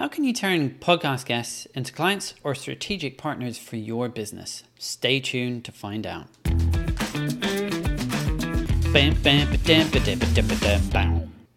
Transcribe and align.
How 0.00 0.08
can 0.08 0.24
you 0.24 0.32
turn 0.32 0.76
podcast 0.80 1.26
guests 1.26 1.66
into 1.74 1.92
clients 1.92 2.32
or 2.42 2.54
strategic 2.54 3.18
partners 3.18 3.58
for 3.58 3.76
your 3.76 4.08
business? 4.08 4.64
Stay 4.78 5.20
tuned 5.20 5.66
to 5.66 5.72
find 5.72 6.06
out. 6.06 6.26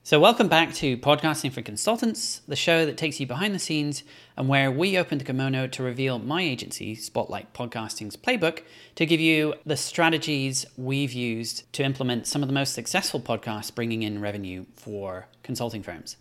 So, 0.04 0.20
welcome 0.20 0.50
back 0.50 0.74
to 0.74 0.98
Podcasting 0.98 1.54
for 1.54 1.62
Consultants, 1.62 2.42
the 2.46 2.58
show 2.58 2.86
that 2.86 2.98
takes 2.98 3.18
you 3.22 3.26
behind 3.26 3.56
the 3.56 3.60
scenes 3.60 4.04
and 4.36 4.50
where 4.50 4.70
we 4.70 4.98
open 4.98 5.20
the 5.20 5.24
kimono 5.24 5.66
to 5.68 5.82
reveal 5.82 6.20
my 6.20 6.42
agency, 6.42 6.96
Spotlight 6.96 7.54
Podcasting's 7.54 8.18
playbook, 8.18 8.64
to 8.96 9.06
give 9.06 9.22
you 9.22 9.54
the 9.66 9.78
strategies 9.78 10.66
we've 10.76 11.14
used 11.14 11.72
to 11.72 11.84
implement 11.84 12.28
some 12.28 12.44
of 12.44 12.50
the 12.50 12.54
most 12.54 12.74
successful 12.74 13.22
podcasts 13.22 13.74
bringing 13.74 14.04
in 14.04 14.20
revenue 14.20 14.66
for 14.76 15.28
consulting 15.44 15.82
firms. 15.82 16.18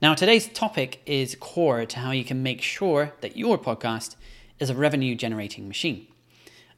Now, 0.00 0.14
today's 0.14 0.46
topic 0.46 1.02
is 1.06 1.34
core 1.40 1.84
to 1.84 1.98
how 1.98 2.12
you 2.12 2.24
can 2.24 2.40
make 2.40 2.62
sure 2.62 3.14
that 3.20 3.36
your 3.36 3.58
podcast 3.58 4.14
is 4.60 4.70
a 4.70 4.74
revenue 4.76 5.16
generating 5.16 5.66
machine. 5.66 6.06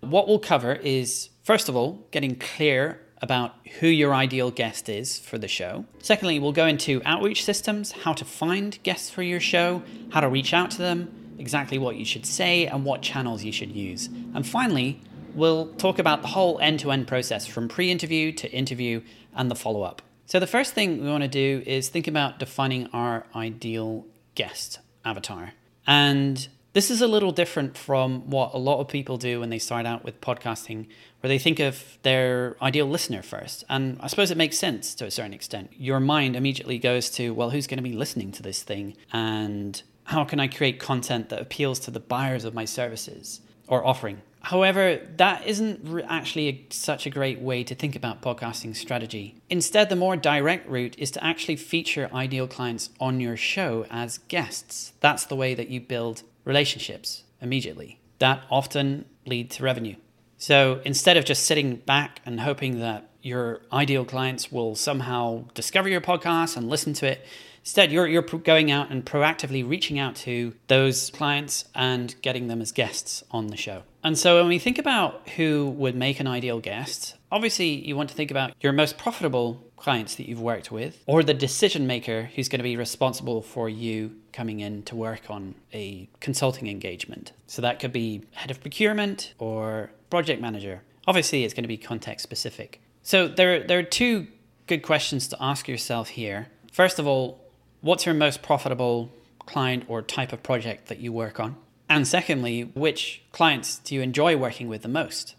What 0.01 0.27
we'll 0.27 0.39
cover 0.39 0.73
is, 0.73 1.29
first 1.43 1.69
of 1.69 1.77
all, 1.77 2.07
getting 2.13 2.37
clear 2.37 2.99
about 3.21 3.57
who 3.81 3.89
your 3.89 4.15
ideal 4.15 4.51
guest 4.51 4.89
is 4.89 5.19
for 5.19 5.37
the 5.37 5.49
show. 5.49 5.85
Secondly, 5.99 6.39
we'll 6.39 6.53
go 6.53 6.65
into 6.65 7.03
outreach 7.05 7.45
systems, 7.45 7.93
how 7.93 8.15
to 8.15 8.25
find 8.25 8.83
guests 8.85 9.11
for 9.11 9.23
your 9.23 9.41
show, 9.41 9.83
how 10.13 10.21
to 10.21 10.29
reach 10.31 10.55
out 10.55 10.71
to 10.71 10.79
them, 10.79 11.35
exactly 11.39 11.77
what 11.77 11.97
you 11.97 12.07
should 12.07 12.25
say, 12.25 12.67
and 12.69 12.87
what 12.87 13.03
channels 13.03 13.45
you 13.45 13.53
should 13.53 13.73
use. 13.73 14.07
And 14.33 14.47
finally, 14.47 15.03
we'll 15.35 15.67
talk 15.75 15.99
about 15.99 16.23
the 16.23 16.29
whole 16.29 16.59
end 16.61 16.81
to 16.81 16.91
end 16.91 17.07
process 17.07 17.47
from 17.47 17.69
pre 17.69 17.91
interview 17.91 18.33
to 18.33 18.51
interview 18.51 19.03
and 19.35 19.51
the 19.51 19.55
follow 19.55 19.83
up. 19.83 20.01
So, 20.31 20.39
the 20.39 20.47
first 20.47 20.75
thing 20.75 21.03
we 21.03 21.11
want 21.11 21.25
to 21.25 21.29
do 21.29 21.61
is 21.67 21.89
think 21.89 22.07
about 22.07 22.39
defining 22.39 22.87
our 22.93 23.27
ideal 23.35 24.07
guest 24.37 24.79
avatar. 25.05 25.55
And 25.89 26.47
this 26.73 26.89
is 26.89 27.01
a 27.01 27.09
little 27.09 27.33
different 27.33 27.77
from 27.77 28.31
what 28.31 28.55
a 28.55 28.57
lot 28.57 28.79
of 28.79 28.87
people 28.87 29.17
do 29.17 29.41
when 29.41 29.51
they 29.51 29.59
start 29.59 29.87
out 29.87 30.05
with 30.05 30.21
podcasting, 30.21 30.87
where 31.19 31.27
they 31.27 31.41
think 31.41 31.59
of 31.59 31.99
their 32.05 32.57
ideal 32.63 32.87
listener 32.87 33.23
first. 33.23 33.65
And 33.69 33.99
I 34.01 34.07
suppose 34.07 34.31
it 34.31 34.37
makes 34.37 34.57
sense 34.57 34.95
to 34.95 35.05
a 35.05 35.11
certain 35.11 35.35
extent. 35.35 35.73
Your 35.77 35.99
mind 35.99 36.37
immediately 36.37 36.79
goes 36.79 37.11
to, 37.17 37.35
well, 37.35 37.51
who's 37.51 37.67
going 37.67 37.83
to 37.83 37.91
be 37.91 37.95
listening 37.95 38.31
to 38.31 38.43
this 38.45 38.63
thing? 38.63 38.97
And 39.13 39.83
how 40.05 40.23
can 40.23 40.39
I 40.39 40.47
create 40.47 40.79
content 40.79 41.31
that 41.31 41.43
appeals 41.43 41.81
to 41.81 41.91
the 41.91 41.99
buyers 41.99 42.45
of 42.45 42.55
my 42.55 42.67
services 42.67 43.41
or 43.67 43.85
offering? 43.85 44.23
However, 44.43 45.01
that 45.17 45.47
isn't 45.47 46.05
actually 46.09 46.49
a, 46.49 46.67
such 46.71 47.07
a 47.07 47.11
great 47.11 47.41
way 47.41 47.63
to 47.65 47.75
think 47.75 47.95
about 47.95 48.23
podcasting 48.23 48.75
strategy. 48.75 49.37
Instead, 49.51 49.89
the 49.89 49.97
more 49.97 50.17
direct 50.17 50.69
route 50.69 50.99
is 50.99 51.11
to 51.13 51.25
actually 51.25 51.57
feature 51.57 52.09
ideal 52.13 52.49
clients 52.49 52.91
on 52.99 53.21
your 53.21 53.37
show 53.37 53.87
as 53.91 54.19
guests. 54.29 54.93
That's 55.01 55.25
the 55.25 55.37
way 55.37 55.55
that 55.55 55.69
you 55.69 55.81
build 55.81 56.23
relationships 56.45 57.25
immediately. 57.41 58.01
That 58.19 58.45
often 58.51 59.05
lead 59.27 59.51
to 59.53 59.63
revenue. 59.63 59.97
So 60.39 60.81
instead 60.85 61.19
of 61.19 61.27
just 61.27 61.45
sitting 61.45 61.77
back 61.77 62.21
and 62.25 62.41
hoping 62.41 62.81
that 62.81 63.11
your 63.23 63.61
ideal 63.71 64.07
clients 64.07 64.51
will 64.51 64.75
somehow 64.75 65.45
discover 65.53 65.89
your 65.89 66.01
podcast 66.01 66.57
and 66.57 66.69
listen 66.69 66.95
to 66.95 67.07
it, 67.07 67.27
Instead, 67.61 67.93
you're, 67.93 68.07
you're 68.07 68.23
going 68.23 68.71
out 68.71 68.91
and 68.91 69.05
proactively 69.05 69.69
reaching 69.69 69.99
out 69.99 70.17
to 70.17 70.55
those 70.69 71.11
clients 71.11 71.67
and 71.75 72.15
getting 72.23 72.49
them 72.49 72.61
as 72.61 72.73
guests 72.73 73.23
on 73.31 73.49
the 73.49 73.57
show. 73.57 73.83
And 74.03 74.19
so 74.19 74.37
when 74.37 74.49
we 74.49 74.59
think 74.59 74.79
about 74.79 75.29
who 75.31 75.69
would 75.71 75.95
make 75.95 76.21
an 76.21 76.27
ideal 76.27 76.59
guest, 76.59 77.17
obviously 77.31 77.87
you 77.87 77.97
want 77.97 78.09
to 78.09 78.15
think 78.15 78.31
about 78.31 78.55
your 78.61 78.73
most 78.73 78.97
profitable 78.97 79.63
clients 79.77 80.15
that 80.17 80.29
you've 80.29 80.41
worked 80.41 80.71
with 80.71 81.03
or 81.07 81.23
the 81.23 81.35
decision 81.35 81.87
maker 81.87 82.31
who's 82.35 82.49
going 82.49 82.59
to 82.59 82.65
be 82.65 82.77
responsible 82.77 83.43
for 83.43 83.69
you 83.69 84.15
coming 84.33 84.61
in 84.61 84.83
to 84.85 84.97
work 84.97 85.31
on 85.31 85.55
a 85.73 86.09
consulting 86.21 86.69
engagement. 86.69 87.33
So 87.47 87.63
that 87.63 87.79
could 87.79 87.93
be 87.93 88.23
head 88.33 88.51
of 88.51 88.61
procurement 88.61 89.35
or 89.39 89.91
project 90.09 90.41
manager. 90.41 90.83
Obviously, 91.07 91.45
it's 91.45 91.55
going 91.55 91.65
to 91.65 91.69
be 91.69 91.77
context 91.77 92.23
specific. 92.23 92.81
So 93.03 93.29
there, 93.29 93.67
there 93.67 93.79
are 93.79 93.83
two 93.83 94.29
good 94.67 94.83
questions 94.83 95.29
to 95.29 95.37
ask 95.41 95.67
yourself 95.67 96.11
here. 96.11 96.49
First 96.73 96.99
of 96.99 97.07
all, 97.07 97.41
what's 97.81 98.07
your 98.07 98.15
most 98.15 98.43
profitable 98.43 99.11
client 99.47 99.85
or 99.89 100.03
type 100.03 100.33
of 100.33 100.43
project 100.43 100.89
that 100.89 100.99
you 100.99 101.13
work 101.13 101.41
on? 101.41 101.57
And 101.89 102.07
secondly, 102.07 102.63
which 102.75 103.23
clients 103.33 103.79
do 103.79 103.95
you 103.95 104.01
enjoy 104.01 104.37
working 104.37 104.69
with 104.69 104.83
the 104.83 104.89
most? 104.89 105.35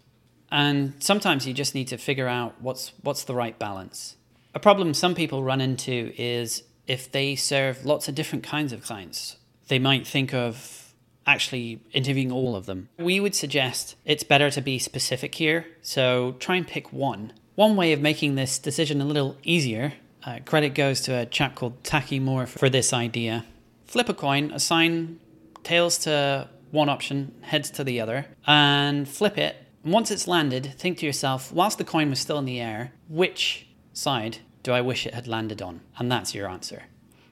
And 0.50 0.94
sometimes 1.02 1.46
you 1.46 1.54
just 1.54 1.74
need 1.74 1.88
to 1.88 1.96
figure 1.96 2.28
out 2.28 2.60
what's 2.60 2.92
what's 3.02 3.24
the 3.24 3.34
right 3.34 3.58
balance. 3.58 4.16
A 4.54 4.60
problem 4.60 4.92
some 4.92 5.14
people 5.14 5.42
run 5.42 5.62
into 5.62 6.12
is 6.18 6.62
if 6.86 7.10
they 7.10 7.36
serve 7.36 7.86
lots 7.86 8.06
of 8.06 8.14
different 8.14 8.44
kinds 8.44 8.72
of 8.72 8.82
clients, 8.82 9.36
they 9.68 9.78
might 9.78 10.06
think 10.06 10.34
of 10.34 10.92
actually 11.26 11.80
interviewing 11.92 12.30
all 12.30 12.54
of 12.54 12.66
them. 12.66 12.90
We 12.98 13.18
would 13.18 13.34
suggest 13.34 13.96
it's 14.04 14.24
better 14.24 14.50
to 14.50 14.60
be 14.60 14.78
specific 14.78 15.36
here, 15.36 15.66
so 15.80 16.36
try 16.38 16.56
and 16.56 16.66
pick 16.66 16.92
one. 16.92 17.32
One 17.54 17.76
way 17.76 17.94
of 17.94 18.00
making 18.00 18.34
this 18.34 18.58
decision 18.58 19.00
a 19.00 19.06
little 19.06 19.38
easier 19.42 19.94
uh, 20.24 20.38
credit 20.44 20.74
goes 20.74 21.00
to 21.02 21.18
a 21.18 21.26
chap 21.26 21.54
called 21.54 21.82
Taki 21.84 22.18
Moore 22.18 22.46
for 22.46 22.68
this 22.68 22.92
idea. 22.92 23.44
Flip 23.86 24.08
a 24.08 24.14
coin, 24.14 24.50
assign 24.52 25.18
tails 25.62 25.98
to 25.98 26.48
one 26.70 26.88
option, 26.88 27.34
heads 27.42 27.70
to 27.70 27.84
the 27.84 28.00
other, 28.00 28.26
and 28.46 29.08
flip 29.08 29.36
it. 29.38 29.56
once 29.84 30.10
it's 30.10 30.28
landed, 30.28 30.74
think 30.78 30.98
to 30.98 31.06
yourself, 31.06 31.52
whilst 31.52 31.76
the 31.76 31.84
coin 31.84 32.08
was 32.08 32.20
still 32.20 32.38
in 32.38 32.44
the 32.44 32.60
air, 32.60 32.92
which 33.08 33.66
side 33.92 34.38
do 34.62 34.72
I 34.72 34.80
wish 34.80 35.06
it 35.06 35.14
had 35.14 35.26
landed 35.26 35.60
on? 35.60 35.80
And 35.98 36.10
that's 36.10 36.34
your 36.34 36.48
answer. 36.48 36.84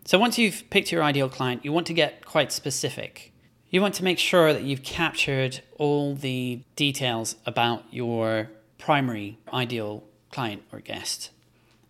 So 0.05 0.19
once 0.19 0.37
you've 0.37 0.65
picked 0.69 0.91
your 0.91 1.05
ideal 1.05 1.29
client, 1.29 1.65
you 1.65 1.73
want 1.73 1.87
to 1.87 1.95
get 1.95 2.27
quite 2.27 2.51
specific. 2.51 3.33
You 3.71 3.81
want 3.81 3.95
to 3.95 4.05
make 4.05 4.19
sure 4.19 4.53
that 4.53 4.65
you've 4.65 4.83
captured 4.83 5.61
all 5.79 6.17
the 6.17 6.63
details 6.75 7.37
about 7.47 7.85
your 7.93 8.51
primary 8.79 9.39
ideal 9.53 10.03
client 10.33 10.63
or 10.73 10.81
guest 10.81 11.31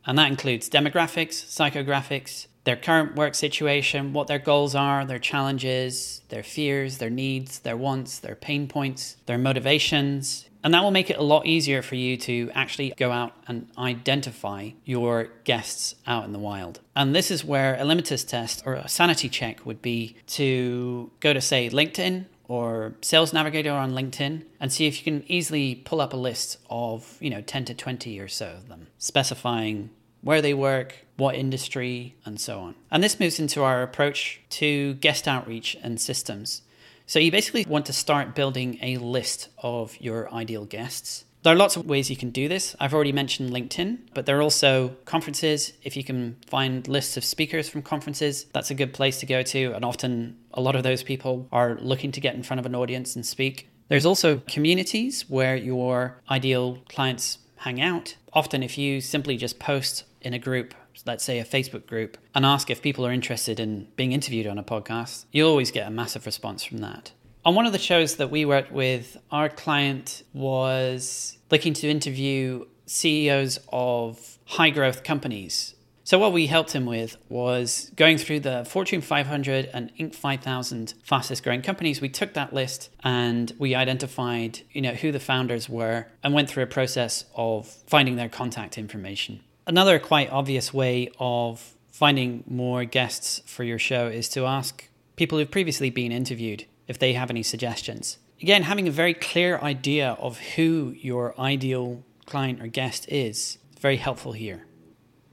and 0.06 0.19
that 0.19 0.31
includes 0.31 0.69
demographics, 0.69 1.44
psychographics, 1.44 2.47
their 2.65 2.77
current 2.77 3.16
work 3.16 3.34
situation, 3.34 4.12
what 4.12 4.27
their 4.27 4.38
goals 4.38 4.75
are, 4.75 5.05
their 5.05 5.19
challenges, 5.19 6.22
their 6.28 6.43
fears, 6.43 6.99
their 6.99 7.11
needs, 7.11 7.61
their 7.61 7.77
wants, 7.77 8.19
their 8.19 8.34
pain 8.34 8.69
points, 8.69 9.16
their 9.27 9.39
motivations. 9.39 10.47
And 10.62 10.75
that 10.75 10.83
will 10.83 10.91
make 10.91 11.09
it 11.09 11.16
a 11.16 11.22
lot 11.22 11.47
easier 11.47 11.81
for 11.81 11.94
you 11.94 12.19
to 12.19 12.50
actually 12.55 12.93
go 12.99 13.10
out 13.12 13.33
and 13.49 13.69
identify 13.78 14.71
your 14.84 15.28
guests 15.44 15.94
out 16.06 16.25
in 16.27 16.33
the 16.33 16.39
wild. 16.39 16.81
And 16.94 17.15
this 17.15 17.31
is 17.31 17.43
where 17.43 17.77
a 17.81 17.84
litmus 17.84 18.25
test 18.25 18.62
or 18.66 18.75
a 18.75 18.89
sanity 18.89 19.31
check 19.31 19.65
would 19.65 19.81
be 19.81 20.16
to 20.28 21.10
go 21.21 21.33
to, 21.33 21.41
say, 21.41 21.71
LinkedIn 21.71 22.27
or 22.50 22.97
Sales 23.00 23.33
Navigator 23.33 23.71
on 23.71 23.93
LinkedIn 23.93 24.43
and 24.59 24.72
see 24.72 24.88
if 24.88 24.99
you 24.99 25.05
can 25.05 25.25
easily 25.31 25.77
pull 25.77 26.00
up 26.00 26.12
a 26.12 26.16
list 26.16 26.59
of, 26.69 27.16
you 27.21 27.31
know, 27.31 27.41
10 27.41 27.66
to 27.66 27.75
20 27.75 28.19
or 28.19 28.27
so 28.27 28.49
of 28.49 28.69
them, 28.69 28.88
specifying 28.99 29.88
where 30.22 30.43
they 30.43 30.53
work, 30.53 31.06
what 31.16 31.37
industry, 31.37 32.16
and 32.25 32.41
so 32.41 32.59
on. 32.59 32.75
And 32.91 33.05
this 33.05 33.21
moves 33.21 33.39
into 33.39 33.62
our 33.62 33.84
approach 33.84 34.41
to 34.50 34.94
guest 34.94 35.28
outreach 35.28 35.77
and 35.81 36.00
systems. 36.00 36.62
So 37.06 37.21
you 37.21 37.31
basically 37.31 37.65
want 37.69 37.87
to 37.87 37.93
start 37.93 38.34
building 38.34 38.81
a 38.83 38.97
list 38.97 39.49
of 39.59 39.97
your 40.00 40.33
ideal 40.34 40.65
guests 40.65 41.27
there 41.43 41.55
are 41.55 41.56
lots 41.56 41.77
of 41.77 41.87
ways 41.87 42.11
you 42.11 42.17
can 42.17 42.31
do 42.31 42.49
this. 42.49 42.77
I've 42.78 42.93
already 42.93 43.12
mentioned 43.12 43.51
LinkedIn, 43.51 43.99
but 44.15 44.27
there 44.27 44.39
are 44.39 44.43
also 44.43 44.97
conferences. 45.06 45.73
If 45.83 45.97
you 45.97 46.05
can 46.05 46.37
find 46.47 46.87
lists 46.87 47.17
of 47.17 47.25
speakers 47.25 47.69
from 47.69 47.83
conferences, 47.83 48.45
that's 48.53 48.71
a 48.71 48.75
good 48.75 48.93
place 48.93 49.21
to 49.21 49.27
go 49.27 49.43
to. 49.43 49.73
And 49.73 49.84
often, 49.84 50.37
a 50.53 50.61
lot 50.61 50.77
of 50.77 50.83
those 50.83 51.03
people 51.03 51.49
are 51.51 51.78
looking 51.81 52.12
to 52.12 52.21
get 52.21 52.34
in 52.34 52.43
front 52.43 52.61
of 52.61 52.67
an 52.67 52.75
audience 52.75 53.17
and 53.17 53.25
speak. 53.25 53.69
There's 53.89 54.06
also 54.06 54.43
communities 54.47 55.28
where 55.28 55.56
your 55.56 56.21
ideal 56.31 56.78
clients 56.89 57.39
hang 57.57 57.81
out. 57.81 58.17
Often, 58.33 58.62
if 58.62 58.77
you 58.77 59.01
simply 59.01 59.37
just 59.37 59.59
post 59.59 60.05
in 60.21 60.34
a 60.34 60.39
group, 60.39 60.75
let's 61.07 61.25
say 61.25 61.39
a 61.39 61.45
Facebook 61.45 61.87
group, 61.87 62.19
and 62.34 62.45
ask 62.45 62.71
if 62.71 62.83
people 62.83 63.07
are 63.07 63.12
interested 63.12 63.59
in 63.59 63.89
being 63.97 64.12
interviewed 64.12 64.47
on 64.47 64.59
a 64.59 64.62
podcast, 64.62 65.25
you'll 65.33 65.51
always 65.51 65.71
get 65.71 65.89
a 65.89 65.91
massive 65.91 66.27
response 66.27 66.63
from 66.63 66.78
that. 66.78 67.13
On 67.42 67.54
one 67.54 67.65
of 67.65 67.72
the 67.72 67.78
shows 67.78 68.16
that 68.16 68.31
we 68.31 68.45
worked 68.45 68.71
with, 68.71 69.16
our 69.31 69.48
client 69.48 70.25
was 70.34 71.39
looking 71.51 71.72
to 71.72 71.89
interview 71.89 72.66
CEOs 72.84 73.59
of 73.72 74.39
high 74.45 74.69
growth 74.69 75.03
companies. 75.03 75.75
So 76.04 76.19
what 76.19 76.34
we 76.34 76.48
helped 76.48 76.72
him 76.72 76.84
with 76.84 77.16
was 77.31 77.91
going 77.97 78.19
through 78.19 78.41
the 78.41 78.66
Fortune 78.66 79.01
500 79.01 79.71
and 79.72 79.91
Inc 79.97 80.15
5000 80.15 80.92
fastest 81.03 81.42
growing 81.42 81.63
companies. 81.63 82.03
We 82.03 82.10
took 82.10 82.34
that 82.34 82.53
list 82.53 82.91
and 83.03 83.51
we 83.59 83.75
identified, 83.75 84.60
you 84.72 84.83
know, 84.83 84.92
who 84.92 85.10
the 85.10 85.21
founders 85.21 85.66
were 85.66 86.09
and 86.22 86.34
went 86.34 86.51
through 86.51 86.65
a 86.65 86.66
process 86.66 87.25
of 87.34 87.69
finding 87.87 88.16
their 88.16 88.28
contact 88.28 88.77
information. 88.77 89.41
Another 89.66 89.98
quite 89.98 90.31
obvious 90.31 90.75
way 90.75 91.10
of 91.19 91.75
finding 91.91 92.45
more 92.47 92.84
guests 92.84 93.41
for 93.47 93.65
your 93.65 93.78
show 93.78 94.09
is 94.09 94.28
to 94.31 94.45
ask 94.45 94.89
people 95.16 95.39
who've 95.39 95.51
previously 95.51 95.89
been 95.89 96.13
interviewed 96.13 96.66
if 96.91 96.98
they 96.98 97.13
have 97.13 97.31
any 97.31 97.45
suggestions. 97.45 98.19
Again, 98.42 98.65
having 98.65 98.89
a 98.89 98.91
very 98.91 99.15
clear 99.15 99.59
idea 99.59 100.16
of 100.19 100.41
who 100.57 100.92
your 100.98 101.41
ideal 101.41 102.03
client 102.27 102.60
or 102.60 102.66
guest 102.66 103.09
is, 103.09 103.59
very 103.78 103.97
helpful 103.97 104.33
here 104.33 104.66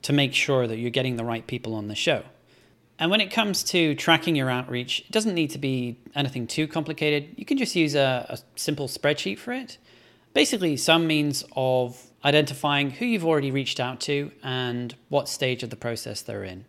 to 0.03 0.13
make 0.13 0.35
sure 0.35 0.67
that 0.67 0.77
you're 0.77 0.91
getting 0.91 1.15
the 1.15 1.25
right 1.25 1.47
people 1.47 1.73
on 1.73 1.87
the 1.87 1.95
show. 1.95 2.21
And 2.99 3.09
when 3.09 3.21
it 3.21 3.31
comes 3.31 3.63
to 3.65 3.95
tracking 3.95 4.35
your 4.35 4.51
outreach, 4.51 4.99
it 4.99 5.11
doesn't 5.11 5.33
need 5.33 5.49
to 5.49 5.57
be 5.57 5.97
anything 6.13 6.45
too 6.45 6.67
complicated. 6.67 7.33
You 7.35 7.45
can 7.45 7.57
just 7.57 7.75
use 7.75 7.95
a, 7.95 8.27
a 8.29 8.37
simple 8.55 8.87
spreadsheet 8.87 9.39
for 9.39 9.51
it. 9.51 9.79
Basically, 10.35 10.77
some 10.77 11.07
means 11.07 11.43
of 11.55 12.11
identifying 12.23 12.91
who 12.91 13.05
you've 13.05 13.25
already 13.25 13.49
reached 13.49 13.79
out 13.79 13.99
to 14.01 14.31
and 14.43 14.95
what 15.09 15.27
stage 15.27 15.63
of 15.63 15.71
the 15.71 15.75
process 15.75 16.21
they're 16.21 16.43
in. 16.43 16.65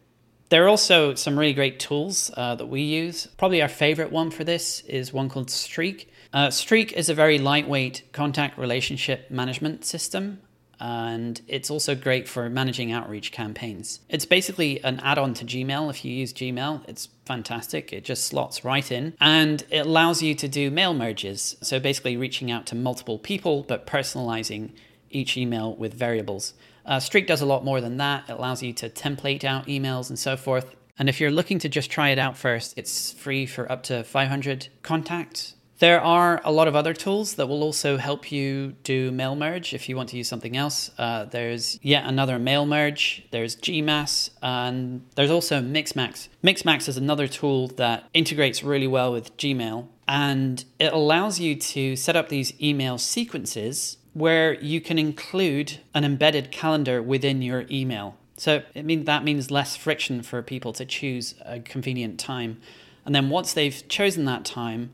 There 0.50 0.64
are 0.64 0.68
also 0.68 1.14
some 1.14 1.38
really 1.38 1.52
great 1.52 1.78
tools 1.78 2.30
uh, 2.36 2.54
that 2.54 2.66
we 2.66 2.80
use. 2.80 3.26
Probably 3.36 3.60
our 3.60 3.68
favorite 3.68 4.10
one 4.10 4.30
for 4.30 4.44
this 4.44 4.80
is 4.80 5.12
one 5.12 5.28
called 5.28 5.50
Streak. 5.50 6.10
Uh, 6.32 6.50
Streak 6.50 6.92
is 6.92 7.08
a 7.08 7.14
very 7.14 7.38
lightweight 7.38 8.04
contact 8.12 8.58
relationship 8.58 9.30
management 9.30 9.84
system 9.84 10.40
and 10.80 11.40
it's 11.48 11.70
also 11.70 11.94
great 11.94 12.28
for 12.28 12.48
managing 12.48 12.92
outreach 12.92 13.32
campaigns. 13.32 14.00
It's 14.08 14.24
basically 14.24 14.82
an 14.84 15.00
add 15.00 15.18
on 15.18 15.34
to 15.34 15.44
Gmail. 15.44 15.90
If 15.90 16.04
you 16.04 16.12
use 16.12 16.32
Gmail, 16.32 16.88
it's 16.88 17.08
fantastic. 17.24 17.92
It 17.92 18.04
just 18.04 18.26
slots 18.26 18.64
right 18.64 18.90
in 18.90 19.14
and 19.20 19.64
it 19.70 19.86
allows 19.86 20.22
you 20.22 20.34
to 20.36 20.48
do 20.48 20.70
mail 20.70 20.94
merges. 20.94 21.56
So 21.62 21.80
basically, 21.80 22.16
reaching 22.16 22.50
out 22.50 22.66
to 22.66 22.74
multiple 22.74 23.18
people 23.18 23.64
but 23.64 23.86
personalizing 23.86 24.70
each 25.10 25.36
email 25.36 25.74
with 25.74 25.94
variables. 25.94 26.54
Uh, 26.88 26.98
Streak 26.98 27.26
does 27.26 27.42
a 27.42 27.46
lot 27.46 27.64
more 27.64 27.82
than 27.82 27.98
that. 27.98 28.24
It 28.28 28.32
allows 28.32 28.62
you 28.62 28.72
to 28.72 28.88
template 28.88 29.44
out 29.44 29.66
emails 29.66 30.08
and 30.08 30.18
so 30.18 30.36
forth. 30.36 30.74
And 30.98 31.08
if 31.08 31.20
you're 31.20 31.30
looking 31.30 31.58
to 31.60 31.68
just 31.68 31.90
try 31.90 32.08
it 32.08 32.18
out 32.18 32.36
first, 32.36 32.74
it's 32.76 33.12
free 33.12 33.46
for 33.46 33.70
up 33.70 33.82
to 33.84 34.02
500 34.02 34.68
contacts. 34.82 35.54
There 35.80 36.00
are 36.00 36.40
a 36.44 36.50
lot 36.50 36.66
of 36.66 36.74
other 36.74 36.92
tools 36.92 37.34
that 37.34 37.46
will 37.46 37.62
also 37.62 37.98
help 37.98 38.32
you 38.32 38.72
do 38.82 39.12
mail 39.12 39.36
merge 39.36 39.74
if 39.74 39.88
you 39.88 39.96
want 39.96 40.08
to 40.08 40.16
use 40.16 40.26
something 40.26 40.56
else. 40.56 40.90
Uh, 40.98 41.26
there's 41.26 41.78
yet 41.82 42.04
another 42.04 42.36
mail 42.40 42.66
merge, 42.66 43.24
there's 43.30 43.54
GMass, 43.54 44.30
and 44.42 45.06
there's 45.14 45.30
also 45.30 45.60
Mixmax. 45.60 46.28
Mixmax 46.42 46.88
is 46.88 46.96
another 46.96 47.28
tool 47.28 47.68
that 47.68 48.08
integrates 48.12 48.64
really 48.64 48.88
well 48.88 49.12
with 49.12 49.36
Gmail, 49.36 49.86
and 50.08 50.64
it 50.80 50.92
allows 50.92 51.38
you 51.38 51.54
to 51.54 51.94
set 51.94 52.16
up 52.16 52.28
these 52.28 52.60
email 52.60 52.98
sequences 52.98 53.97
where 54.14 54.54
you 54.54 54.80
can 54.80 54.98
include 54.98 55.78
an 55.94 56.04
embedded 56.04 56.50
calendar 56.50 57.02
within 57.02 57.42
your 57.42 57.64
email. 57.70 58.16
So 58.36 58.62
it 58.74 58.84
mean 58.84 59.04
that 59.04 59.24
means 59.24 59.50
less 59.50 59.76
friction 59.76 60.22
for 60.22 60.42
people 60.42 60.72
to 60.74 60.84
choose 60.84 61.34
a 61.44 61.60
convenient 61.60 62.18
time. 62.20 62.60
And 63.04 63.14
then 63.14 63.30
once 63.30 63.52
they've 63.52 63.86
chosen 63.88 64.24
that 64.26 64.44
time, 64.44 64.90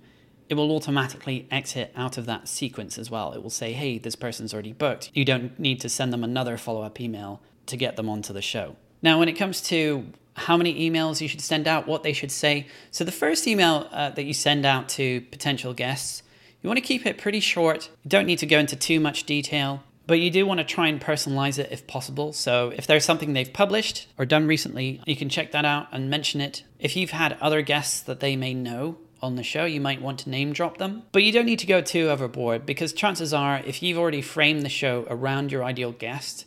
it 0.49 0.55
will 0.55 0.71
automatically 0.73 1.47
exit 1.51 1.93
out 1.97 2.19
of 2.19 2.27
that 2.27 2.49
sequence 2.49 2.99
as 2.99 3.11
well. 3.11 3.33
It 3.33 3.43
will 3.43 3.51
say, 3.51 3.73
hey, 3.73 3.99
this 3.99 4.15
person's 4.15 4.53
already 4.53 4.73
booked. 4.73 5.11
You 5.15 5.25
don't 5.25 5.59
need 5.59 5.81
to 5.81 5.89
send 5.89 6.13
them 6.13 6.23
another 6.23 6.57
follow 6.57 6.83
up 6.83 7.01
email 7.01 7.41
to 7.67 7.77
get 7.77 7.97
them 7.97 8.09
onto 8.09 8.33
the 8.33 8.43
show. 8.43 8.77
Now, 9.03 9.19
when 9.19 9.29
it 9.29 9.35
comes 9.35 9.61
to 9.63 10.07
how 10.37 10.57
many 10.57 10.91
emails 10.91 11.21
you 11.21 11.29
should 11.29 11.41
send 11.41 11.67
out, 11.67 11.87
what 11.87 12.03
they 12.03 12.13
should 12.13 12.33
say, 12.33 12.67
so 12.91 13.05
the 13.05 13.13
first 13.13 13.47
email 13.47 13.89
uh, 13.91 14.11
that 14.11 14.25
you 14.25 14.35
send 14.35 14.67
out 14.67 14.89
to 14.91 15.21
potential 15.23 15.73
guests, 15.73 16.23
you 16.65 16.69
want 16.69 16.79
to 16.79 16.81
keep 16.81 17.05
it 17.05 17.19
pretty 17.19 17.41
short. 17.41 17.91
You 18.05 18.09
don't 18.09 18.25
need 18.25 18.39
to 18.39 18.47
go 18.47 18.59
into 18.59 18.75
too 18.75 18.99
much 18.99 19.25
detail, 19.25 19.83
but 20.07 20.19
you 20.19 20.31
do 20.31 20.47
want 20.47 20.61
to 20.61 20.65
try 20.65 20.89
and 20.89 20.99
personalize 20.99 21.59
it 21.59 21.71
if 21.71 21.87
possible. 21.87 22.33
So 22.33 22.73
if 22.75 22.87
there's 22.87 23.05
something 23.05 23.35
they've 23.35 23.53
published 23.53 24.09
or 24.17 24.25
done 24.25 24.47
recently, 24.47 25.03
you 25.05 25.15
can 25.15 25.29
check 25.29 25.53
that 25.53 25.67
out 25.67 25.89
and 25.93 26.09
mention 26.09 26.41
it. 26.41 26.65
If 26.79 26.97
you've 26.97 27.11
had 27.11 27.37
other 27.39 27.61
guests 27.61 28.01
that 28.01 28.21
they 28.21 28.35
may 28.35 28.55
know, 28.55 28.97
on 29.21 29.37
the 29.37 29.43
show, 29.43 29.65
you 29.65 29.81
might 29.81 30.03
want 30.03 30.19
to 30.21 30.29
name 30.29 30.53
drop 30.53 30.77
them. 30.77 31.03
But 31.13 31.23
you 31.23 31.33
don't 31.33 31.47
need 31.47 31.61
to 31.61 31.67
go 31.67 31.81
too 31.81 32.11
overboard 32.11 32.67
because 32.67 32.93
chances 32.93 33.33
are, 33.33 33.63
if 33.65 33.83
you've 33.83 33.97
already 33.97 34.21
framed 34.21 34.63
the 34.63 34.69
show 34.69 35.07
around 35.09 35.51
your 35.51 35.65
ideal 35.65 35.93
guest, 35.93 36.45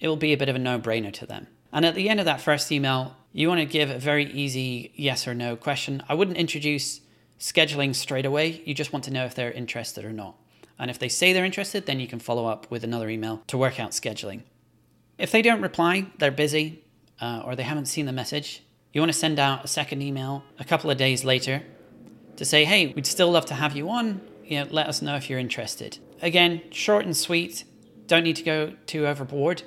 it 0.00 0.08
will 0.08 0.16
be 0.16 0.32
a 0.32 0.36
bit 0.36 0.48
of 0.48 0.56
a 0.56 0.58
no 0.58 0.80
brainer 0.80 1.12
to 1.12 1.26
them. 1.26 1.46
And 1.72 1.84
at 1.84 1.94
the 1.94 2.08
end 2.08 2.18
of 2.18 2.26
that 2.26 2.40
first 2.40 2.72
email, 2.72 3.16
you 3.32 3.48
want 3.48 3.60
to 3.60 3.66
give 3.66 3.90
a 3.90 3.98
very 3.98 4.30
easy 4.32 4.92
yes 4.96 5.28
or 5.28 5.34
no 5.34 5.54
question. 5.54 6.02
I 6.08 6.14
wouldn't 6.14 6.36
introduce 6.36 7.00
scheduling 7.38 7.94
straight 7.94 8.26
away. 8.26 8.62
You 8.64 8.74
just 8.74 8.92
want 8.92 9.04
to 9.04 9.12
know 9.12 9.24
if 9.24 9.34
they're 9.34 9.52
interested 9.52 10.04
or 10.04 10.12
not. 10.12 10.36
And 10.78 10.90
if 10.90 10.98
they 10.98 11.08
say 11.08 11.32
they're 11.32 11.44
interested, 11.44 11.86
then 11.86 12.00
you 12.00 12.06
can 12.06 12.18
follow 12.18 12.46
up 12.46 12.70
with 12.70 12.84
another 12.84 13.08
email 13.08 13.42
to 13.48 13.58
work 13.58 13.80
out 13.80 13.90
scheduling. 13.90 14.42
If 15.18 15.32
they 15.32 15.42
don't 15.42 15.60
reply, 15.60 16.06
they're 16.18 16.30
busy, 16.30 16.84
uh, 17.20 17.42
or 17.44 17.56
they 17.56 17.64
haven't 17.64 17.86
seen 17.86 18.06
the 18.06 18.12
message, 18.12 18.62
you 18.92 19.00
want 19.00 19.12
to 19.12 19.18
send 19.18 19.38
out 19.38 19.64
a 19.64 19.68
second 19.68 20.02
email 20.02 20.44
a 20.58 20.64
couple 20.64 20.90
of 20.90 20.96
days 20.96 21.24
later 21.24 21.62
to 22.36 22.44
say, 22.44 22.64
hey, 22.64 22.86
we'd 22.86 23.06
still 23.06 23.30
love 23.30 23.46
to 23.46 23.54
have 23.54 23.76
you 23.76 23.90
on. 23.90 24.20
You 24.44 24.60
know, 24.60 24.70
let 24.70 24.86
us 24.86 25.02
know 25.02 25.16
if 25.16 25.28
you're 25.28 25.38
interested. 25.38 25.98
Again, 26.22 26.62
short 26.70 27.04
and 27.04 27.16
sweet. 27.16 27.64
Don't 28.06 28.24
need 28.24 28.36
to 28.36 28.42
go 28.42 28.72
too 28.86 29.06
overboard. 29.06 29.62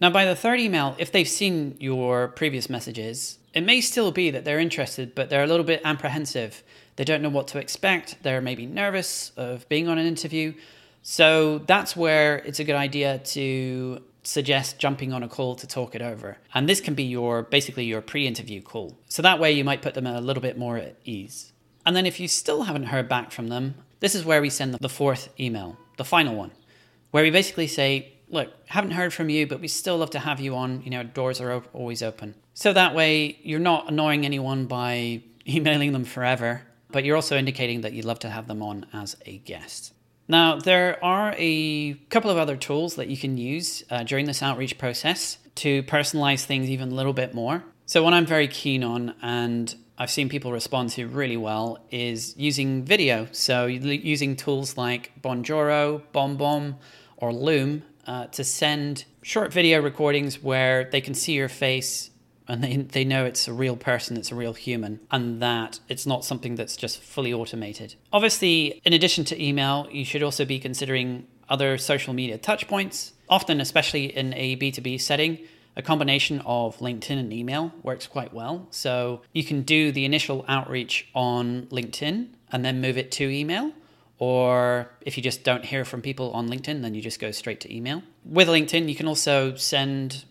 Now, 0.00 0.10
by 0.10 0.24
the 0.24 0.34
third 0.34 0.60
email, 0.60 0.94
if 0.98 1.12
they've 1.12 1.28
seen 1.28 1.76
your 1.78 2.28
previous 2.28 2.70
messages, 2.70 3.38
it 3.54 3.62
may 3.62 3.80
still 3.80 4.10
be 4.12 4.30
that 4.30 4.44
they're 4.44 4.58
interested, 4.58 5.14
but 5.14 5.30
they're 5.30 5.44
a 5.44 5.46
little 5.46 5.64
bit 5.64 5.80
apprehensive. 5.84 6.62
They 6.96 7.04
don't 7.04 7.22
know 7.22 7.28
what 7.28 7.48
to 7.48 7.58
expect. 7.58 8.22
They're 8.22 8.40
maybe 8.40 8.66
nervous 8.66 9.32
of 9.36 9.68
being 9.68 9.88
on 9.88 9.98
an 9.98 10.06
interview. 10.06 10.54
So 11.02 11.58
that's 11.58 11.96
where 11.96 12.38
it's 12.38 12.60
a 12.60 12.64
good 12.64 12.76
idea 12.76 13.18
to 13.18 14.02
suggest 14.22 14.78
jumping 14.78 15.12
on 15.12 15.22
a 15.22 15.28
call 15.28 15.54
to 15.56 15.66
talk 15.66 15.94
it 15.94 16.02
over. 16.02 16.38
And 16.54 16.68
this 16.68 16.80
can 16.80 16.94
be 16.94 17.04
your 17.04 17.42
basically 17.42 17.84
your 17.84 18.00
pre-interview 18.00 18.62
call. 18.62 18.98
So 19.08 19.22
that 19.22 19.38
way 19.38 19.52
you 19.52 19.64
might 19.64 19.82
put 19.82 19.94
them 19.94 20.06
a 20.06 20.20
little 20.20 20.42
bit 20.42 20.58
more 20.58 20.78
at 20.78 20.96
ease. 21.04 21.52
And 21.86 21.94
then 21.94 22.06
if 22.06 22.18
you 22.18 22.26
still 22.26 22.62
haven't 22.62 22.84
heard 22.84 23.08
back 23.08 23.30
from 23.30 23.48
them, 23.48 23.74
this 24.00 24.14
is 24.14 24.24
where 24.24 24.40
we 24.40 24.50
send 24.50 24.72
them 24.72 24.78
the 24.80 24.88
fourth 24.88 25.28
email, 25.38 25.76
the 25.98 26.04
final 26.04 26.34
one, 26.34 26.52
where 27.10 27.22
we 27.22 27.30
basically 27.30 27.66
say, 27.66 28.13
look, 28.34 28.52
haven't 28.66 28.90
heard 28.90 29.14
from 29.14 29.30
you, 29.30 29.46
but 29.46 29.60
we 29.60 29.68
still 29.68 29.96
love 29.98 30.10
to 30.10 30.18
have 30.18 30.40
you 30.40 30.54
on. 30.56 30.82
You 30.82 30.90
know, 30.90 31.02
doors 31.02 31.40
are 31.40 31.62
always 31.72 32.02
open. 32.02 32.34
So 32.52 32.72
that 32.72 32.94
way 32.94 33.38
you're 33.42 33.60
not 33.60 33.88
annoying 33.88 34.26
anyone 34.26 34.66
by 34.66 35.22
emailing 35.48 35.92
them 35.92 36.04
forever, 36.04 36.62
but 36.90 37.04
you're 37.04 37.16
also 37.16 37.36
indicating 37.38 37.80
that 37.80 37.92
you'd 37.94 38.04
love 38.04 38.18
to 38.20 38.30
have 38.30 38.46
them 38.46 38.62
on 38.62 38.86
as 38.92 39.16
a 39.24 39.38
guest. 39.38 39.94
Now, 40.26 40.56
there 40.58 41.02
are 41.04 41.34
a 41.36 41.94
couple 42.08 42.30
of 42.30 42.38
other 42.38 42.56
tools 42.56 42.94
that 42.96 43.08
you 43.08 43.16
can 43.16 43.36
use 43.36 43.84
uh, 43.90 44.04
during 44.04 44.26
this 44.26 44.42
outreach 44.42 44.78
process 44.78 45.38
to 45.56 45.82
personalize 45.82 46.44
things 46.44 46.70
even 46.70 46.90
a 46.90 46.94
little 46.94 47.12
bit 47.12 47.34
more. 47.34 47.62
So, 47.84 48.02
one 48.02 48.14
I'm 48.14 48.24
very 48.24 48.48
keen 48.48 48.82
on, 48.82 49.14
and 49.20 49.74
I've 49.98 50.10
seen 50.10 50.28
people 50.28 50.50
respond 50.50 50.90
to 50.90 51.06
really 51.06 51.36
well 51.36 51.78
is 51.90 52.34
using 52.36 52.84
video. 52.84 53.28
So 53.30 53.66
using 53.66 54.34
tools 54.34 54.76
like 54.76 55.12
Bonjoro, 55.22 56.02
BombBomb, 56.12 56.76
or 57.16 57.32
Loom 57.32 57.84
uh, 58.06 58.26
to 58.26 58.44
send 58.44 59.04
short 59.22 59.52
video 59.52 59.80
recordings 59.80 60.42
where 60.42 60.84
they 60.84 61.00
can 61.00 61.14
see 61.14 61.32
your 61.32 61.48
face 61.48 62.10
and 62.46 62.62
they, 62.62 62.76
they 62.76 63.04
know 63.04 63.24
it's 63.24 63.48
a 63.48 63.52
real 63.52 63.76
person, 63.76 64.16
it's 64.16 64.30
a 64.30 64.34
real 64.34 64.52
human, 64.52 65.00
and 65.10 65.40
that 65.40 65.80
it's 65.88 66.06
not 66.06 66.24
something 66.24 66.56
that's 66.56 66.76
just 66.76 67.00
fully 67.00 67.32
automated. 67.32 67.94
Obviously, 68.12 68.82
in 68.84 68.92
addition 68.92 69.24
to 69.24 69.42
email, 69.42 69.88
you 69.90 70.04
should 70.04 70.22
also 70.22 70.44
be 70.44 70.58
considering 70.58 71.26
other 71.48 71.78
social 71.78 72.12
media 72.12 72.38
touchpoints. 72.38 73.12
Often, 73.28 73.60
especially 73.60 74.14
in 74.14 74.34
a 74.34 74.56
B2B 74.56 75.00
setting, 75.00 75.38
a 75.76 75.82
combination 75.82 76.40
of 76.44 76.76
LinkedIn 76.78 77.18
and 77.18 77.32
email 77.32 77.72
works 77.82 78.06
quite 78.06 78.32
well. 78.32 78.66
So 78.70 79.22
you 79.32 79.42
can 79.42 79.62
do 79.62 79.90
the 79.90 80.04
initial 80.04 80.44
outreach 80.46 81.08
on 81.14 81.66
LinkedIn 81.66 82.28
and 82.52 82.64
then 82.64 82.80
move 82.80 82.96
it 82.96 83.10
to 83.12 83.28
email. 83.28 83.72
Or 84.18 84.90
if 85.00 85.16
you 85.16 85.22
just 85.22 85.42
don't 85.42 85.64
hear 85.64 85.84
from 85.84 86.00
people 86.00 86.30
on 86.32 86.48
LinkedIn, 86.48 86.82
then 86.82 86.94
you 86.94 87.02
just 87.02 87.18
go 87.20 87.30
straight 87.30 87.60
to 87.60 87.74
email. 87.74 88.02
With 88.24 88.48
LinkedIn, 88.48 88.88
you 88.88 88.94
can 88.94 89.08
also 89.08 89.56
send, 89.56 90.24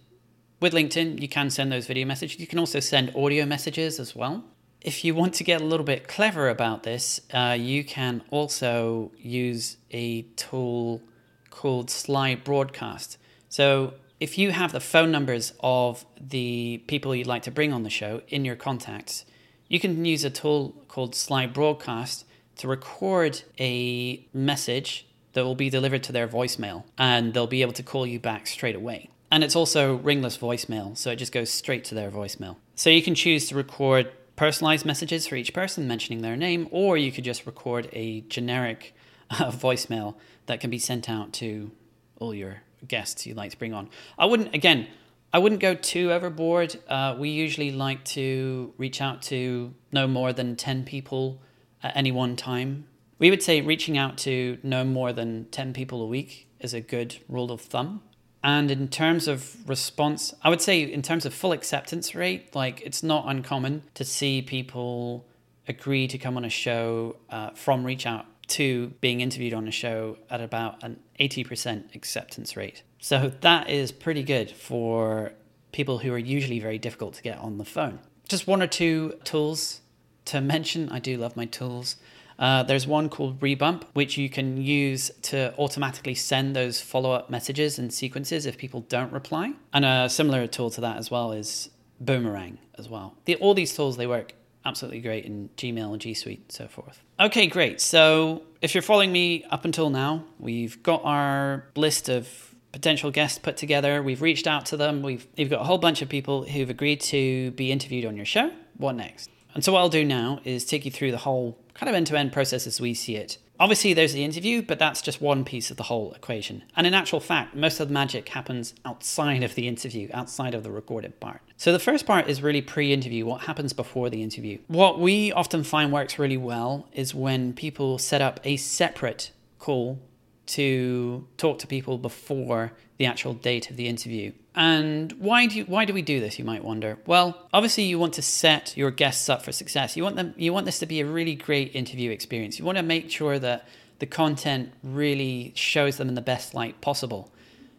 with 0.59 0.73
LinkedIn, 0.73 1.21
you 1.21 1.27
can 1.27 1.49
send 1.49 1.71
those 1.71 1.85
video 1.85 2.05
messages. 2.05 2.39
You 2.39 2.47
can 2.47 2.59
also 2.59 2.79
send 2.79 3.13
audio 3.15 3.45
messages 3.45 3.99
as 3.99 4.15
well. 4.15 4.45
If 4.81 5.05
you 5.05 5.15
want 5.15 5.33
to 5.35 5.43
get 5.43 5.61
a 5.61 5.65
little 5.65 5.85
bit 5.85 6.07
clever 6.07 6.49
about 6.49 6.83
this, 6.83 7.21
uh, 7.33 7.57
you 7.59 7.83
can 7.83 8.21
also 8.31 9.11
use 9.17 9.77
a 9.91 10.23
tool 10.35 11.01
called 11.49 11.87
Slybroadcast. 11.87 13.17
So 13.49 13.93
if 14.19 14.37
you 14.37 14.51
have 14.51 14.71
the 14.71 14.79
phone 14.79 15.11
numbers 15.11 15.53
of 15.59 16.05
the 16.19 16.81
people 16.87 17.13
you'd 17.13 17.27
like 17.27 17.43
to 17.43 17.51
bring 17.51 17.73
on 17.73 17.83
the 17.83 17.89
show 17.89 18.21
in 18.29 18.45
your 18.45 18.55
contacts, 18.55 19.25
you 19.67 19.79
can 19.79 20.05
use 20.05 20.23
a 20.23 20.29
tool 20.29 20.73
called 20.87 21.13
Slybroadcast 21.13 22.23
to 22.57 22.67
record 22.67 23.41
a 23.59 24.25
message 24.33 25.05
that 25.33 25.43
will 25.43 25.55
be 25.55 25.69
delivered 25.69 26.03
to 26.03 26.11
their 26.11 26.27
voicemail 26.27 26.83
and 26.97 27.33
they'll 27.33 27.47
be 27.47 27.61
able 27.61 27.73
to 27.73 27.83
call 27.83 28.05
you 28.05 28.19
back 28.19 28.47
straight 28.47 28.75
away. 28.75 29.09
And 29.31 29.43
it's 29.43 29.55
also 29.55 29.95
ringless 29.95 30.37
voicemail, 30.37 30.95
so 30.95 31.09
it 31.09 31.15
just 31.15 31.31
goes 31.31 31.49
straight 31.49 31.83
to 31.85 31.95
their 31.95 32.11
voicemail. 32.11 32.57
So 32.75 32.91
you 32.91 33.01
can 33.01 33.15
choose 33.15 33.47
to 33.47 33.55
record 33.55 34.11
personalized 34.35 34.85
messages 34.85 35.25
for 35.25 35.35
each 35.35 35.53
person 35.53 35.87
mentioning 35.87 36.21
their 36.21 36.35
name, 36.35 36.67
or 36.71 36.97
you 36.97 37.11
could 37.11 37.23
just 37.23 37.47
record 37.47 37.89
a 37.93 38.21
generic 38.21 38.93
uh, 39.31 39.49
voicemail 39.51 40.15
that 40.45 40.59
can 40.59 40.69
be 40.69 40.77
sent 40.77 41.09
out 41.09 41.33
to 41.33 41.71
all 42.19 42.33
your 42.33 42.61
guests 42.87 43.25
you'd 43.25 43.37
like 43.37 43.51
to 43.51 43.57
bring 43.57 43.73
on. 43.73 43.89
I 44.19 44.25
wouldn't, 44.27 44.53
again, 44.53 44.87
I 45.31 45.39
wouldn't 45.39 45.61
go 45.61 45.73
too 45.73 46.11
overboard. 46.11 46.77
Uh, 46.87 47.15
we 47.17 47.29
usually 47.29 47.71
like 47.71 48.03
to 48.05 48.71
reach 48.77 49.01
out 49.01 49.23
to 49.23 49.73
no 49.91 50.05
more 50.05 50.31
than 50.31 50.55
10 50.55 50.83
people 50.83 51.41
at 51.83 51.95
any 51.95 52.11
one 52.11 52.35
time. 52.35 52.87
We 53.19 53.29
would 53.29 53.43
say 53.43 53.61
reaching 53.61 53.97
out 53.97 54.17
to 54.19 54.57
no 54.63 54.83
more 54.83 55.13
than 55.13 55.45
10 55.51 55.73
people 55.73 56.01
a 56.01 56.07
week 56.07 56.47
is 56.59 56.73
a 56.73 56.81
good 56.81 57.17
rule 57.29 57.51
of 57.51 57.61
thumb. 57.61 58.01
And 58.43 58.69
in 58.71 58.89
terms 58.89 59.27
of 59.27 59.69
response, 59.69 60.33
I 60.41 60.49
would 60.49 60.61
say 60.61 60.81
in 60.81 61.01
terms 61.01 61.25
of 61.25 61.33
full 61.33 61.53
acceptance 61.53 62.13
rate, 62.13 62.53
like 62.53 62.81
it's 62.81 63.01
not 63.01 63.25
uncommon 63.27 63.83
to 63.93 64.03
see 64.03 64.41
people 64.41 65.25
agree 65.67 66.07
to 66.07 66.17
come 66.17 66.35
on 66.35 66.43
a 66.43 66.49
show 66.49 67.15
uh, 67.29 67.51
from 67.51 67.85
reach 67.85 68.05
out 68.05 68.25
to 68.45 68.87
being 68.99 69.21
interviewed 69.21 69.53
on 69.53 69.67
a 69.67 69.71
show 69.71 70.17
at 70.29 70.41
about 70.41 70.83
an 70.83 70.99
80% 71.19 71.95
acceptance 71.95 72.57
rate. 72.57 72.83
So 72.99 73.31
that 73.41 73.69
is 73.69 73.93
pretty 73.93 74.23
good 74.23 74.51
for 74.51 75.31
people 75.71 75.99
who 75.99 76.13
are 76.13 76.17
usually 76.17 76.59
very 76.59 76.77
difficult 76.77 77.13
to 77.15 77.23
get 77.23 77.37
on 77.37 77.57
the 77.57 77.65
phone. 77.65 77.99
Just 78.27 78.45
one 78.45 78.61
or 78.61 78.67
two 78.67 79.17
tools 79.23 79.81
to 80.25 80.41
mention. 80.41 80.89
I 80.89 80.99
do 80.99 81.17
love 81.17 81.35
my 81.35 81.45
tools. 81.45 81.97
Uh, 82.39 82.63
there's 82.63 82.87
one 82.87 83.09
called 83.09 83.39
Rebump, 83.39 83.83
which 83.93 84.17
you 84.17 84.29
can 84.29 84.57
use 84.57 85.11
to 85.23 85.53
automatically 85.57 86.15
send 86.15 86.55
those 86.55 86.81
follow 86.81 87.11
up 87.11 87.29
messages 87.29 87.77
and 87.77 87.93
sequences 87.93 88.45
if 88.45 88.57
people 88.57 88.81
don't 88.81 89.11
reply. 89.13 89.53
And 89.71 89.85
a 89.85 90.09
similar 90.09 90.47
tool 90.47 90.69
to 90.71 90.81
that 90.81 90.97
as 90.97 91.11
well 91.11 91.31
is 91.31 91.69
Boomerang 91.99 92.57
as 92.77 92.89
well. 92.89 93.15
The, 93.25 93.35
all 93.35 93.53
these 93.53 93.75
tools, 93.75 93.97
they 93.97 94.07
work 94.07 94.33
absolutely 94.65 95.01
great 95.01 95.25
in 95.25 95.49
Gmail, 95.57 95.91
and 95.91 96.01
G 96.01 96.13
Suite, 96.13 96.39
and 96.39 96.51
so 96.51 96.67
forth. 96.67 97.01
Okay, 97.19 97.47
great. 97.47 97.81
So 97.81 98.43
if 98.61 98.73
you're 98.73 98.81
following 98.81 99.11
me 99.11 99.43
up 99.51 99.65
until 99.65 99.89
now, 99.89 100.23
we've 100.39 100.81
got 100.83 101.01
our 101.03 101.65
list 101.75 102.09
of 102.09 102.55
potential 102.71 103.11
guests 103.11 103.37
put 103.37 103.57
together. 103.57 104.01
We've 104.01 104.21
reached 104.21 104.47
out 104.47 104.65
to 104.67 104.77
them. 104.77 105.01
We've, 105.01 105.27
we've 105.37 105.49
got 105.49 105.61
a 105.61 105.65
whole 105.65 105.77
bunch 105.77 106.01
of 106.01 106.09
people 106.09 106.43
who've 106.43 106.69
agreed 106.69 107.01
to 107.01 107.51
be 107.51 107.71
interviewed 107.71 108.05
on 108.05 108.15
your 108.15 108.25
show. 108.25 108.51
What 108.77 108.95
next? 108.95 109.29
And 109.53 109.63
so 109.63 109.73
what 109.73 109.79
I'll 109.79 109.89
do 109.89 110.05
now 110.05 110.39
is 110.43 110.65
take 110.65 110.85
you 110.85 110.91
through 110.91 111.11
the 111.11 111.17
whole 111.17 111.59
kind 111.73 111.89
of 111.89 111.95
end 111.95 112.07
to 112.07 112.17
end 112.17 112.33
process 112.33 112.67
as 112.67 112.81
we 112.81 112.93
see 112.93 113.15
it. 113.15 113.37
Obviously, 113.59 113.93
there's 113.93 114.13
the 114.13 114.23
interview, 114.23 114.61
but 114.63 114.79
that's 114.79 115.01
just 115.01 115.21
one 115.21 115.45
piece 115.45 115.69
of 115.69 115.77
the 115.77 115.83
whole 115.83 116.11
equation. 116.13 116.63
And 116.75 116.87
in 116.87 116.93
actual 116.93 117.19
fact, 117.19 117.55
most 117.55 117.79
of 117.79 117.87
the 117.87 117.93
magic 117.93 118.27
happens 118.29 118.73
outside 118.83 119.43
of 119.43 119.53
the 119.55 119.67
interview, 119.67 120.09
outside 120.11 120.55
of 120.55 120.63
the 120.63 120.71
recorded 120.71 121.19
part. 121.19 121.41
So 121.55 121.71
the 121.71 121.79
first 121.79 122.07
part 122.07 122.27
is 122.27 122.41
really 122.41 122.61
pre 122.61 122.91
interview, 122.91 123.25
what 123.25 123.41
happens 123.41 123.71
before 123.71 124.09
the 124.09 124.23
interview. 124.23 124.57
What 124.67 124.99
we 124.99 125.31
often 125.31 125.63
find 125.63 125.93
works 125.93 126.17
really 126.17 126.37
well 126.37 126.89
is 126.93 127.13
when 127.13 127.53
people 127.53 127.99
set 127.99 128.21
up 128.21 128.39
a 128.43 128.57
separate 128.57 129.31
call 129.59 129.99
to 130.45 131.25
talk 131.37 131.59
to 131.59 131.67
people 131.67 131.97
before 131.97 132.73
the 132.97 133.05
actual 133.05 133.33
date 133.33 133.69
of 133.69 133.77
the 133.77 133.87
interview. 133.87 134.31
And 134.55 135.11
why 135.13 135.47
do 135.47 135.57
you, 135.57 135.65
why 135.65 135.85
do 135.85 135.93
we 135.93 136.01
do 136.01 136.19
this? 136.19 136.37
You 136.37 136.45
might 136.45 136.63
wonder. 136.63 136.99
Well, 137.05 137.47
obviously 137.53 137.85
you 137.85 137.97
want 137.97 138.13
to 138.15 138.21
set 138.21 138.77
your 138.77 138.91
guests 138.91 139.29
up 139.29 139.41
for 139.41 139.51
success. 139.51 139.97
You 139.97 140.03
want 140.03 140.15
them 140.15 140.33
you 140.37 140.53
want 140.53 140.65
this 140.65 140.79
to 140.79 140.85
be 140.85 140.99
a 140.99 141.05
really 141.05 141.35
great 141.35 141.75
interview 141.75 142.11
experience. 142.11 142.59
You 142.59 142.65
want 142.65 142.77
to 142.77 142.83
make 142.83 143.09
sure 143.09 143.39
that 143.39 143.67
the 143.99 144.05
content 144.05 144.71
really 144.83 145.53
shows 145.55 145.97
them 145.97 146.09
in 146.09 146.15
the 146.15 146.21
best 146.21 146.53
light 146.53 146.81
possible. 146.81 147.31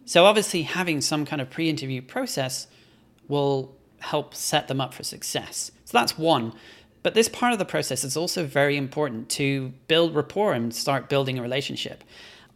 So 0.04 0.25
obviously 0.25 0.62
having 0.62 1.00
some 1.00 1.25
kind 1.25 1.40
of 1.40 1.50
pre-interview 1.50 2.02
process 2.02 2.66
will 3.28 3.76
help 4.00 4.35
set 4.35 4.68
them 4.68 4.80
up 4.80 4.92
for 4.94 5.02
success. 5.02 5.71
So 5.85 5.99
that's 5.99 6.18
one. 6.18 6.52
But 7.02 7.14
this 7.14 7.28
part 7.28 7.52
of 7.52 7.59
the 7.59 7.64
process 7.64 8.02
is 8.02 8.16
also 8.16 8.47
very 8.47 8.76
important 8.76 9.28
to 9.30 9.75
build 9.88 10.14
rapport 10.14 10.54
and 10.54 10.75
start 10.75 11.09
building 11.09 11.38
a 11.38 11.42
relationship. 11.42 12.02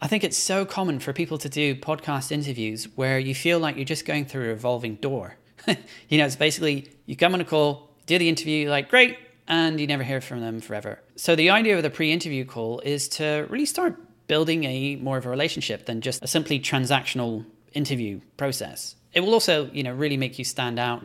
I 0.00 0.07
think 0.07 0.23
it's 0.23 0.37
so 0.37 0.64
common 0.64 1.00
for 1.00 1.12
people 1.12 1.38
to 1.38 1.49
do 1.49 1.75
podcast 1.75 2.31
interviews 2.31 2.87
where 2.95 3.19
you 3.19 3.35
feel 3.35 3.59
like 3.59 3.75
you're 3.76 3.85
just 3.85 4.05
going 4.05 4.26
through 4.26 4.45
a 4.45 4.49
revolving 4.49 4.95
door. 4.97 5.37
you 6.09 6.19
know, 6.19 6.25
it's 6.25 6.37
basically 6.37 6.88
you 7.07 7.17
come 7.17 7.35
on 7.35 7.40
a 7.40 7.45
call, 7.45 7.90
do 8.07 8.17
the 8.17 8.28
interview, 8.28 8.62
you're 8.62 8.71
like, 8.71 8.88
great, 8.88 9.19
and 9.49 9.81
you 9.81 9.88
never 9.88 10.05
hear 10.05 10.21
from 10.21 10.40
them 10.40 10.61
forever. 10.61 11.00
So 11.17 11.35
the 11.35 11.50
idea 11.50 11.76
of 11.76 11.83
the 11.83 11.90
pre-interview 11.90 12.45
call 12.45 12.78
is 12.81 13.09
to 13.11 13.47
really 13.50 13.67
start 13.67 13.97
building 14.28 14.64
a 14.64 14.97
more 14.97 15.19
of 15.19 15.26
a 15.26 15.31
relationship 15.31 15.87
than 15.87 16.00
just 16.00 16.23
a 16.23 16.28
simply 16.28 16.61
transactional 16.61 17.45
interview 17.73 18.21
process. 18.37 18.95
It 19.14 19.21
will 19.21 19.33
also, 19.33 19.69
you 19.73 19.83
know, 19.83 19.93
really 19.93 20.17
make 20.17 20.38
you 20.38 20.45
stand 20.45 20.78
out 20.78 21.02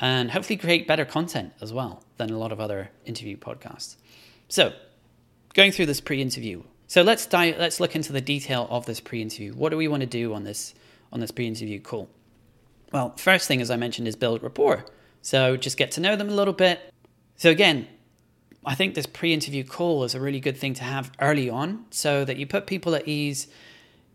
and 0.00 0.30
hopefully 0.30 0.56
create 0.56 0.86
better 0.86 1.04
content 1.04 1.52
as 1.60 1.74
well 1.74 2.02
than 2.16 2.30
a 2.30 2.38
lot 2.38 2.52
of 2.52 2.60
other 2.60 2.90
interview 3.04 3.36
podcasts. 3.36 3.96
So, 4.48 4.72
going 5.52 5.72
through 5.72 5.86
this 5.86 6.00
pre-interview, 6.00 6.62
so 6.90 7.02
let's 7.02 7.24
dive, 7.24 7.56
let's 7.56 7.78
look 7.78 7.94
into 7.94 8.12
the 8.12 8.20
detail 8.20 8.66
of 8.68 8.84
this 8.84 8.98
pre-interview. 8.98 9.52
What 9.52 9.68
do 9.68 9.76
we 9.76 9.86
want 9.86 10.00
to 10.00 10.08
do 10.08 10.34
on 10.34 10.42
this 10.42 10.74
on 11.12 11.20
this 11.20 11.30
pre-interview 11.30 11.78
call? 11.78 12.08
Well, 12.90 13.14
first 13.16 13.46
thing 13.46 13.60
as 13.60 13.70
I 13.70 13.76
mentioned 13.76 14.08
is 14.08 14.16
build 14.16 14.42
rapport. 14.42 14.84
So 15.22 15.56
just 15.56 15.76
get 15.76 15.92
to 15.92 16.00
know 16.00 16.16
them 16.16 16.28
a 16.28 16.32
little 16.32 16.52
bit. 16.52 16.80
So 17.36 17.48
again, 17.48 17.86
I 18.66 18.74
think 18.74 18.96
this 18.96 19.06
pre-interview 19.06 19.62
call 19.62 20.02
is 20.02 20.16
a 20.16 20.20
really 20.20 20.40
good 20.40 20.56
thing 20.56 20.74
to 20.74 20.82
have 20.82 21.12
early 21.20 21.48
on 21.48 21.84
so 21.90 22.24
that 22.24 22.38
you 22.38 22.46
put 22.48 22.66
people 22.66 22.96
at 22.96 23.06
ease. 23.06 23.46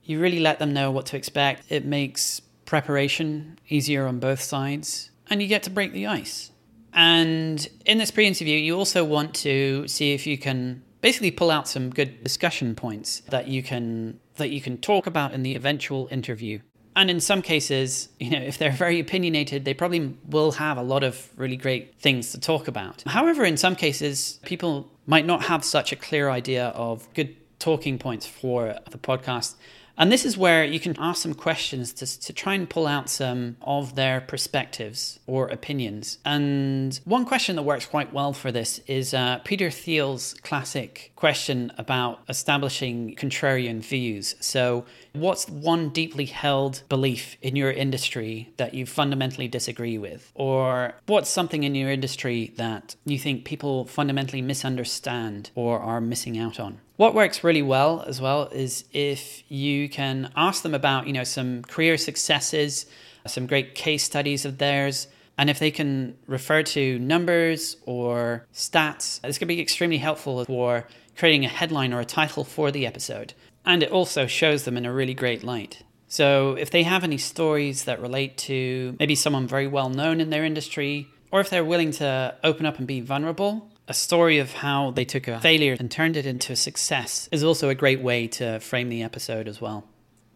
You 0.03 0.19
really 0.19 0.41
let 0.41 0.59
them 0.59 0.73
know 0.73 0.91
what 0.91 1.05
to 1.05 1.15
expect. 1.15 1.71
It 1.71 1.85
makes 1.85 2.41
preparation 2.65 3.57
easier 3.69 4.05
on 4.05 4.19
both 4.19 4.41
sides 4.41 5.11
and 5.29 5.41
you 5.41 5.47
get 5.47 5.63
to 5.63 5.69
break 5.69 5.93
the 5.93 6.07
ice. 6.07 6.51
And 6.91 7.65
in 7.85 7.99
this 7.99 8.11
pre 8.11 8.27
interview, 8.27 8.57
you 8.57 8.77
also 8.77 9.05
want 9.05 9.33
to 9.35 9.87
see 9.87 10.13
if 10.13 10.27
you 10.27 10.37
can 10.37 10.83
basically 11.05 11.29
pull 11.29 11.51
out 11.51 11.67
some 11.67 11.91
good 11.91 12.23
discussion 12.23 12.73
points 12.73 13.19
that 13.29 13.47
you 13.47 13.61
can 13.61 14.19
that 14.37 14.49
you 14.49 14.59
can 14.59 14.75
talk 14.75 15.05
about 15.05 15.35
in 15.35 15.43
the 15.43 15.53
eventual 15.53 16.07
interview. 16.09 16.57
And 16.95 17.11
in 17.11 17.19
some 17.19 17.43
cases, 17.43 18.09
you 18.19 18.31
know, 18.31 18.39
if 18.39 18.57
they're 18.57 18.71
very 18.85 18.99
opinionated, 18.99 19.65
they 19.65 19.75
probably 19.75 20.17
will 20.27 20.53
have 20.53 20.77
a 20.77 20.81
lot 20.81 21.03
of 21.03 21.29
really 21.37 21.57
great 21.57 21.83
things 21.99 22.31
to 22.31 22.39
talk 22.39 22.67
about. 22.67 23.03
However, 23.05 23.45
in 23.45 23.55
some 23.55 23.75
cases, 23.75 24.39
people 24.45 24.89
might 25.05 25.27
not 25.27 25.43
have 25.43 25.63
such 25.63 25.91
a 25.91 25.95
clear 25.95 26.31
idea 26.31 26.69
of 26.69 27.07
good 27.13 27.35
talking 27.59 27.99
points 27.99 28.25
for 28.25 28.75
the 28.89 28.97
podcast 28.97 29.53
and 29.97 30.11
this 30.11 30.25
is 30.25 30.37
where 30.37 30.63
you 30.63 30.79
can 30.79 30.95
ask 30.99 31.21
some 31.21 31.33
questions 31.33 31.93
to, 31.93 32.19
to 32.21 32.33
try 32.33 32.53
and 32.53 32.69
pull 32.69 32.87
out 32.87 33.09
some 33.09 33.57
of 33.61 33.95
their 33.95 34.21
perspectives 34.21 35.19
or 35.27 35.47
opinions. 35.47 36.17
And 36.25 36.99
one 37.05 37.25
question 37.25 37.55
that 37.55 37.63
works 37.63 37.85
quite 37.85 38.13
well 38.13 38.33
for 38.33 38.51
this 38.51 38.79
is 38.87 39.13
uh, 39.13 39.39
Peter 39.43 39.71
Thiel's 39.71 40.33
classic 40.43 41.11
question 41.15 41.71
about 41.77 42.19
establishing 42.27 43.15
contrarian 43.15 43.83
views. 43.83 44.35
So, 44.39 44.85
what's 45.15 45.47
one 45.47 45.89
deeply 45.89 46.25
held 46.25 46.83
belief 46.89 47.37
in 47.41 47.55
your 47.55 47.71
industry 47.71 48.53
that 48.57 48.73
you 48.73 48.85
fundamentally 48.85 49.47
disagree 49.47 49.97
with? 49.97 50.31
Or 50.35 50.93
what's 51.05 51.29
something 51.29 51.63
in 51.63 51.75
your 51.75 51.91
industry 51.91 52.53
that 52.57 52.95
you 53.05 53.17
think 53.17 53.45
people 53.45 53.85
fundamentally 53.85 54.41
misunderstand 54.41 55.51
or 55.55 55.79
are 55.79 56.01
missing 56.01 56.37
out 56.37 56.59
on? 56.59 56.79
What 56.97 57.13
works 57.13 57.43
really 57.43 57.61
well 57.61 58.03
as 58.07 58.21
well 58.21 58.47
is 58.47 58.85
if 58.93 59.43
you 59.51 59.89
can 59.89 60.31
ask 60.35 60.63
them 60.63 60.73
about, 60.73 61.07
you 61.07 61.13
know, 61.13 61.25
some 61.25 61.63
career 61.63 61.97
successes, 61.97 62.85
some 63.27 63.47
great 63.47 63.75
case 63.75 64.03
studies 64.03 64.45
of 64.45 64.59
theirs, 64.59 65.07
and 65.37 65.49
if 65.49 65.59
they 65.59 65.71
can 65.71 66.15
refer 66.27 66.63
to 66.63 66.97
numbers 66.99 67.77
or 67.85 68.45
stats, 68.53 69.19
this 69.21 69.37
can 69.37 69.47
be 69.47 69.59
extremely 69.59 69.97
helpful 69.97 70.45
for 70.45 70.87
creating 71.17 71.45
a 71.45 71.49
headline 71.49 71.93
or 71.93 71.99
a 71.99 72.05
title 72.05 72.43
for 72.43 72.71
the 72.71 72.85
episode. 72.85 73.33
And 73.65 73.83
it 73.83 73.91
also 73.91 74.27
shows 74.27 74.63
them 74.63 74.77
in 74.77 74.85
a 74.85 74.93
really 74.93 75.13
great 75.13 75.43
light. 75.43 75.83
So 76.07 76.53
if 76.53 76.69
they 76.69 76.83
have 76.83 77.03
any 77.03 77.17
stories 77.17 77.85
that 77.85 77.99
relate 77.99 78.37
to 78.49 78.95
maybe 78.99 79.15
someone 79.15 79.47
very 79.47 79.67
well 79.67 79.89
known 79.89 80.21
in 80.21 80.29
their 80.29 80.45
industry, 80.45 81.07
or 81.31 81.41
if 81.41 81.49
they're 81.49 81.65
willing 81.65 81.91
to 81.93 82.35
open 82.43 82.65
up 82.65 82.77
and 82.77 82.87
be 82.87 83.01
vulnerable, 83.01 83.69
a 83.87 83.93
story 83.93 84.39
of 84.39 84.53
how 84.53 84.91
they 84.91 85.05
took 85.05 85.27
a 85.27 85.39
failure 85.39 85.75
and 85.79 85.91
turned 85.91 86.17
it 86.17 86.25
into 86.25 86.53
a 86.53 86.55
success 86.55 87.29
is 87.31 87.43
also 87.43 87.69
a 87.69 87.75
great 87.75 88.01
way 88.01 88.27
to 88.27 88.59
frame 88.59 88.89
the 88.89 89.03
episode 89.03 89.47
as 89.47 89.61
well. 89.61 89.83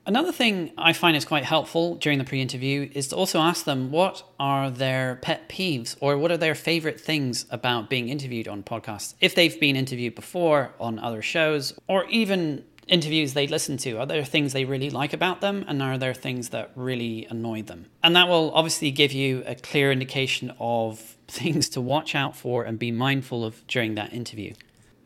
Another 0.06 0.32
thing 0.32 0.72
I 0.78 0.94
find 0.94 1.16
is 1.16 1.24
quite 1.24 1.44
helpful 1.44 1.96
during 1.96 2.18
the 2.18 2.26
pre 2.26 2.42
interview 2.42 2.90
is 2.94 3.10
to 3.10 3.16
also 3.16 3.40
ask 3.40 3.66
them 3.66 3.92
what 3.92 4.24
are 4.40 4.72
their 4.72 5.20
pet 5.22 5.48
peeves 5.50 5.96
or 6.00 6.18
what 6.18 6.32
are 6.32 6.38
their 6.38 6.56
favorite 6.56 7.00
things 7.00 7.46
about 7.52 7.90
being 7.90 8.10
interviewed 8.10 8.48
on 8.48 8.64
podcasts. 8.64 9.14
If 9.22 9.36
they've 9.36 9.60
been 9.60 9.76
interviewed 9.76 10.16
before 10.16 10.74
on 10.80 10.98
other 10.98 11.22
shows 11.22 11.74
or 11.88 12.06
even 12.06 12.64
interviews 12.90 13.34
they 13.34 13.48
listen 13.48 13.78
to? 13.78 14.00
Are 14.00 14.06
there 14.06 14.24
things 14.24 14.54
they 14.54 14.66
really 14.66 14.90
like 14.90 15.14
about 15.14 15.42
them? 15.42 15.64
And 15.68 15.82
are 15.82 15.98
there 15.98 16.14
things 16.14 16.50
that 16.50 16.72
really 16.76 17.28
annoy 17.30 17.64
them? 17.64 17.86
And 18.04 18.16
that 18.16 18.28
will 18.28 18.52
obviously 18.54 18.92
give 18.92 19.12
you 19.12 19.44
a 19.46 19.56
clear 19.56 19.92
indication 19.92 20.54
of 20.60 21.00
things 21.28 21.70
to 21.70 21.82
watch 21.82 22.16
out 22.16 22.36
for 22.36 22.64
and 22.64 22.78
be 22.78 22.92
mindful 22.92 23.46
of 23.46 23.66
during 23.68 23.96
that 23.96 24.14
interview. 24.14 24.54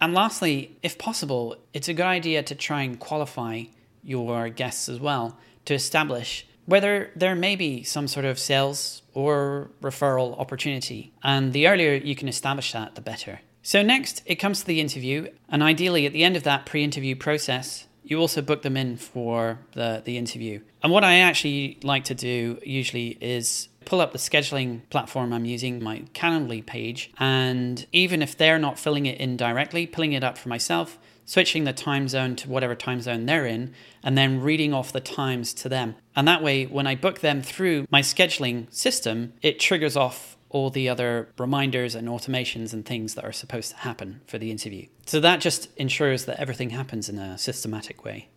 And 0.01 0.13
lastly, 0.13 0.77
if 0.81 0.97
possible, 0.97 1.55
it's 1.73 1.87
a 1.87 1.93
good 1.93 2.05
idea 2.05 2.43
to 2.43 2.55
try 2.55 2.81
and 2.81 2.99
qualify 2.99 3.63
your 4.03 4.49
guests 4.49 4.89
as 4.89 4.99
well 4.99 5.37
to 5.65 5.73
establish 5.73 6.45
whether 6.65 7.09
there 7.15 7.35
may 7.35 7.55
be 7.55 7.83
some 7.83 8.07
sort 8.07 8.25
of 8.25 8.39
sales 8.39 9.01
or 9.13 9.71
referral 9.81 10.37
opportunity. 10.39 11.13
And 11.23 11.53
the 11.53 11.67
earlier 11.67 11.93
you 11.93 12.15
can 12.15 12.27
establish 12.27 12.71
that, 12.71 12.95
the 12.95 13.01
better. 13.01 13.41
So, 13.65 13.81
next, 13.81 14.21
it 14.25 14.35
comes 14.35 14.59
to 14.59 14.65
the 14.65 14.81
interview, 14.81 15.29
and 15.47 15.63
ideally, 15.63 16.05
at 16.05 16.11
the 16.11 16.25
end 16.25 16.35
of 16.35 16.43
that 16.43 16.65
pre 16.65 16.83
interview 16.83 17.15
process, 17.15 17.87
you 18.03 18.19
also 18.19 18.41
book 18.41 18.61
them 18.61 18.75
in 18.75 18.97
for 18.97 19.59
the, 19.71 20.01
the 20.03 20.17
interview. 20.17 20.59
And 20.83 20.91
what 20.91 21.05
I 21.05 21.19
actually 21.19 21.79
like 21.81 22.03
to 22.05 22.13
do 22.13 22.59
usually 22.65 23.17
is 23.21 23.69
pull 23.85 24.01
up 24.01 24.11
the 24.11 24.17
scheduling 24.17 24.81
platform 24.89 25.31
I'm 25.31 25.45
using, 25.45 25.81
my 25.81 25.99
Calendly 26.13 26.65
page, 26.65 27.11
and 27.17 27.85
even 27.93 28.21
if 28.21 28.37
they're 28.37 28.59
not 28.59 28.77
filling 28.77 29.05
it 29.05 29.19
in 29.19 29.37
directly, 29.37 29.87
pulling 29.87 30.11
it 30.11 30.25
up 30.25 30.37
for 30.37 30.49
myself 30.49 30.99
switching 31.25 31.63
the 31.63 31.73
time 31.73 32.07
zone 32.07 32.35
to 32.35 32.49
whatever 32.49 32.75
time 32.75 33.01
zone 33.01 33.25
they're 33.25 33.45
in, 33.45 33.73
and 34.03 34.17
then 34.17 34.41
reading 34.41 34.73
off 34.73 34.91
the 34.91 34.99
times 34.99 35.53
to 35.53 35.69
them. 35.69 35.95
And 36.15 36.27
that 36.27 36.43
way, 36.43 36.65
when 36.65 36.87
I 36.87 36.95
book 36.95 37.21
them 37.21 37.41
through 37.41 37.87
my 37.89 38.01
scheduling 38.01 38.71
system, 38.73 39.33
it 39.41 39.59
triggers 39.59 39.95
off 39.95 40.32
all 40.53 40.69
the 40.69 40.87
other 40.87 41.27
reminders 41.37 41.95
and 41.95 42.07
automations 42.07 42.71
and 42.71 42.85
things 42.85 43.15
that 43.15 43.25
are 43.25 43.33
supposed 43.33 43.71
to 43.71 43.77
happen 43.77 44.21
for 44.27 44.37
the 44.37 44.51
interview. 44.51 44.87
So 45.05 45.19
that 45.19 45.41
just 45.41 45.67
ensures 45.75 46.23
that 46.25 46.39
everything 46.39 46.69
happens 46.69 47.09
in 47.09 47.17
a 47.19 47.37
systematic 47.37 48.05
way. 48.05 48.29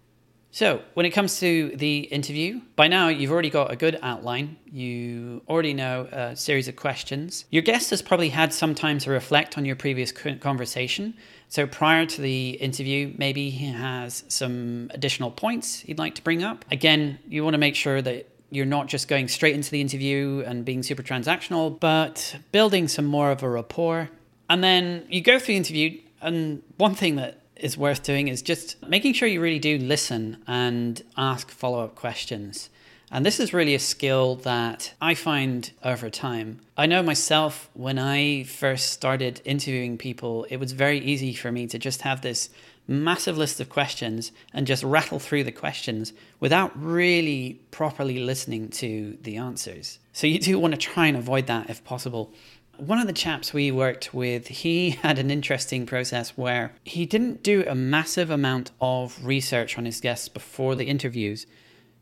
So, 0.56 0.80
when 0.94 1.04
it 1.04 1.10
comes 1.10 1.38
to 1.40 1.76
the 1.76 1.98
interview, 1.98 2.62
by 2.76 2.88
now 2.88 3.08
you've 3.08 3.30
already 3.30 3.50
got 3.50 3.70
a 3.70 3.76
good 3.76 3.98
outline. 4.00 4.56
You 4.64 5.42
already 5.46 5.74
know 5.74 6.08
a 6.10 6.34
series 6.34 6.66
of 6.66 6.76
questions. 6.76 7.44
Your 7.50 7.62
guest 7.62 7.90
has 7.90 8.00
probably 8.00 8.30
had 8.30 8.54
some 8.54 8.74
time 8.74 8.98
to 9.00 9.10
reflect 9.10 9.58
on 9.58 9.66
your 9.66 9.76
previous 9.76 10.12
conversation. 10.12 11.12
So, 11.48 11.66
prior 11.66 12.06
to 12.06 12.22
the 12.22 12.50
interview, 12.52 13.12
maybe 13.18 13.50
he 13.50 13.66
has 13.66 14.24
some 14.28 14.90
additional 14.94 15.30
points 15.30 15.80
he'd 15.80 15.98
like 15.98 16.14
to 16.14 16.22
bring 16.22 16.42
up. 16.42 16.64
Again, 16.70 17.18
you 17.28 17.44
want 17.44 17.52
to 17.52 17.58
make 17.58 17.74
sure 17.74 18.00
that 18.00 18.26
you're 18.50 18.66
not 18.66 18.86
just 18.86 19.08
going 19.08 19.28
straight 19.28 19.54
into 19.54 19.70
the 19.70 19.80
interview 19.80 20.42
and 20.46 20.64
being 20.64 20.82
super 20.82 21.02
transactional, 21.02 21.78
but 21.78 22.36
building 22.52 22.88
some 22.88 23.04
more 23.04 23.30
of 23.30 23.42
a 23.42 23.48
rapport. 23.48 24.10
And 24.48 24.62
then 24.62 25.04
you 25.08 25.20
go 25.20 25.38
through 25.38 25.54
the 25.54 25.56
interview, 25.56 26.00
and 26.20 26.62
one 26.76 26.94
thing 26.94 27.16
that 27.16 27.40
is 27.56 27.76
worth 27.76 28.02
doing 28.02 28.28
is 28.28 28.42
just 28.42 28.80
making 28.86 29.14
sure 29.14 29.26
you 29.26 29.40
really 29.40 29.58
do 29.58 29.78
listen 29.78 30.42
and 30.46 31.02
ask 31.16 31.50
follow 31.50 31.82
up 31.82 31.94
questions. 31.94 32.70
And 33.10 33.24
this 33.24 33.38
is 33.38 33.54
really 33.54 33.74
a 33.74 33.78
skill 33.78 34.36
that 34.36 34.92
I 35.00 35.14
find 35.14 35.70
over 35.84 36.10
time. 36.10 36.60
I 36.76 36.86
know 36.86 37.02
myself 37.02 37.70
when 37.72 37.98
I 37.98 38.42
first 38.42 38.90
started 38.90 39.40
interviewing 39.44 39.96
people, 39.96 40.44
it 40.50 40.56
was 40.56 40.72
very 40.72 40.98
easy 40.98 41.32
for 41.32 41.52
me 41.52 41.66
to 41.68 41.78
just 41.78 42.02
have 42.02 42.20
this 42.20 42.50
massive 42.88 43.36
list 43.36 43.60
of 43.60 43.68
questions 43.68 44.32
and 44.52 44.66
just 44.66 44.82
rattle 44.82 45.18
through 45.18 45.44
the 45.44 45.52
questions 45.52 46.12
without 46.40 46.72
really 46.80 47.60
properly 47.70 48.18
listening 48.18 48.68
to 48.68 49.16
the 49.22 49.36
answers. 49.36 49.98
So 50.12 50.26
you 50.26 50.38
do 50.38 50.58
want 50.58 50.74
to 50.74 50.78
try 50.78 51.06
and 51.06 51.16
avoid 51.16 51.46
that 51.46 51.70
if 51.70 51.84
possible. 51.84 52.32
One 52.76 52.98
of 52.98 53.06
the 53.06 53.12
chaps 53.12 53.54
we 53.54 53.70
worked 53.70 54.12
with, 54.12 54.48
he 54.48 54.90
had 55.02 55.18
an 55.18 55.30
interesting 55.30 55.86
process 55.86 56.30
where 56.30 56.72
he 56.84 57.06
didn't 57.06 57.42
do 57.42 57.64
a 57.66 57.74
massive 57.74 58.30
amount 58.30 58.70
of 58.80 59.24
research 59.24 59.78
on 59.78 59.84
his 59.84 60.00
guests 60.00 60.28
before 60.28 60.74
the 60.74 60.86
interviews, 60.86 61.46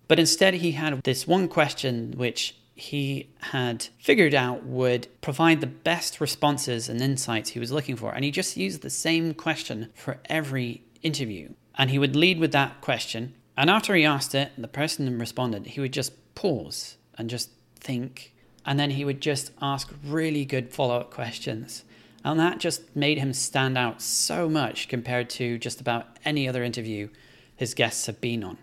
but 0.09 0.19
instead 0.19 0.55
he 0.55 0.73
had 0.73 1.03
this 1.03 1.27
one 1.27 1.49
question 1.49 2.15
which 2.17 2.57
he 2.77 3.29
had 3.41 3.89
figured 3.99 4.35
out 4.35 4.65
would 4.65 5.07
provide 5.21 5.61
the 5.61 5.67
best 5.67 6.21
responses 6.21 6.89
and 6.89 7.01
insights 7.01 7.51
he 7.51 7.61
was 7.61 7.71
looking 7.71 7.95
for. 7.95 8.13
And 8.13 8.25
he 8.25 8.33
just 8.33 8.57
used 8.57 8.83
the 8.83 8.91
same 8.91 9.33
question 9.33 9.91
for 9.95 10.19
every 10.25 10.83
interview. 11.03 11.51
And 11.77 11.91
he 11.91 12.01
would 12.01 12.17
lead 12.17 12.41
with 12.41 12.51
that 12.53 12.81
question. 12.81 13.35
And 13.57 13.71
after 13.71 13.95
he 13.95 14.05
asked 14.05 14.35
it, 14.35 14.51
the 14.59 14.67
person 14.67 15.19
responded, 15.21 15.67
he 15.67 15.81
would 15.81 15.93
just 15.93 16.13
pause 16.35 16.97
and 17.17 17.31
just 17.31 17.51
think 17.79 18.35
and 18.67 18.79
then 18.79 18.91
he 18.91 19.05
would 19.05 19.21
just 19.21 19.51
ask 19.61 19.93
really 20.05 20.45
good 20.45 20.73
follow 20.73 20.99
up 20.99 21.11
questions. 21.11 21.85
And 22.25 22.41
that 22.41 22.59
just 22.59 22.97
made 22.97 23.19
him 23.19 23.35
stand 23.35 23.77
out 23.77 24.01
so 24.01 24.49
much 24.49 24.89
compared 24.89 25.29
to 25.31 25.59
just 25.59 25.81
about 25.81 26.19
any 26.25 26.49
other 26.49 26.65
interview 26.65 27.09
his 27.57 27.75
guests 27.75 28.07
have 28.07 28.21
been 28.21 28.43
on. 28.43 28.59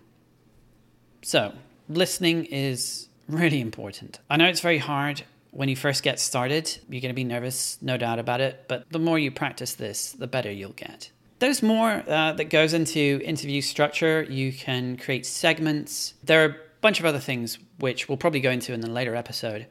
So, 1.22 1.52
listening 1.88 2.46
is 2.46 3.08
really 3.28 3.60
important. 3.60 4.18
I 4.28 4.36
know 4.36 4.46
it's 4.46 4.60
very 4.60 4.78
hard 4.78 5.22
when 5.52 5.68
you 5.68 5.76
first 5.76 6.02
get 6.02 6.18
started. 6.18 6.78
You're 6.88 7.00
going 7.00 7.10
to 7.10 7.14
be 7.14 7.24
nervous, 7.24 7.78
no 7.80 7.96
doubt 7.96 8.18
about 8.18 8.40
it, 8.40 8.64
but 8.68 8.90
the 8.90 8.98
more 8.98 9.18
you 9.18 9.30
practice 9.30 9.74
this, 9.74 10.12
the 10.12 10.26
better 10.26 10.50
you'll 10.50 10.72
get. 10.72 11.10
There's 11.38 11.62
more 11.62 12.02
uh, 12.08 12.32
that 12.32 12.50
goes 12.50 12.72
into 12.72 13.20
interview 13.24 13.60
structure. 13.60 14.24
You 14.28 14.52
can 14.52 14.96
create 14.96 15.26
segments. 15.26 16.14
There 16.24 16.44
are 16.44 16.48
a 16.48 16.56
bunch 16.80 16.98
of 17.00 17.06
other 17.06 17.18
things 17.18 17.58
which 17.78 18.08
we'll 18.08 18.18
probably 18.18 18.40
go 18.40 18.50
into 18.50 18.72
in 18.72 18.82
a 18.82 18.88
later 18.88 19.14
episode. 19.14 19.66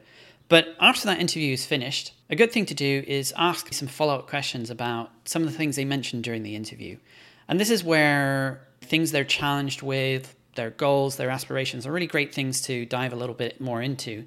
But 0.48 0.74
after 0.80 1.06
that 1.06 1.20
interview 1.20 1.54
is 1.54 1.64
finished, 1.64 2.12
a 2.28 2.36
good 2.36 2.52
thing 2.52 2.66
to 2.66 2.74
do 2.74 3.04
is 3.06 3.32
ask 3.36 3.72
some 3.72 3.88
follow 3.88 4.14
up 4.16 4.26
questions 4.26 4.70
about 4.70 5.10
some 5.24 5.42
of 5.42 5.50
the 5.50 5.56
things 5.56 5.76
they 5.76 5.84
mentioned 5.84 6.24
during 6.24 6.42
the 6.42 6.56
interview. 6.56 6.98
And 7.48 7.58
this 7.58 7.70
is 7.70 7.82
where 7.82 8.66
things 8.82 9.12
they're 9.12 9.24
challenged 9.24 9.80
with, 9.80 10.34
their 10.54 10.70
goals, 10.70 11.16
their 11.16 11.30
aspirations, 11.30 11.86
are 11.86 11.92
really 11.92 12.06
great 12.06 12.34
things 12.34 12.60
to 12.62 12.86
dive 12.86 13.12
a 13.12 13.16
little 13.16 13.34
bit 13.34 13.60
more 13.60 13.82
into 13.82 14.24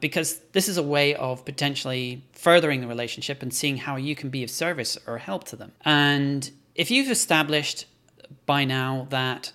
because 0.00 0.40
this 0.52 0.68
is 0.68 0.76
a 0.76 0.82
way 0.82 1.14
of 1.14 1.44
potentially 1.44 2.22
furthering 2.32 2.80
the 2.80 2.86
relationship 2.86 3.42
and 3.42 3.54
seeing 3.54 3.76
how 3.76 3.96
you 3.96 4.14
can 4.14 4.28
be 4.28 4.42
of 4.42 4.50
service 4.50 4.98
or 5.06 5.18
help 5.18 5.44
to 5.44 5.56
them. 5.56 5.72
And 5.84 6.50
if 6.74 6.90
you've 6.90 7.10
established 7.10 7.86
by 8.46 8.64
now 8.64 9.06
that 9.10 9.52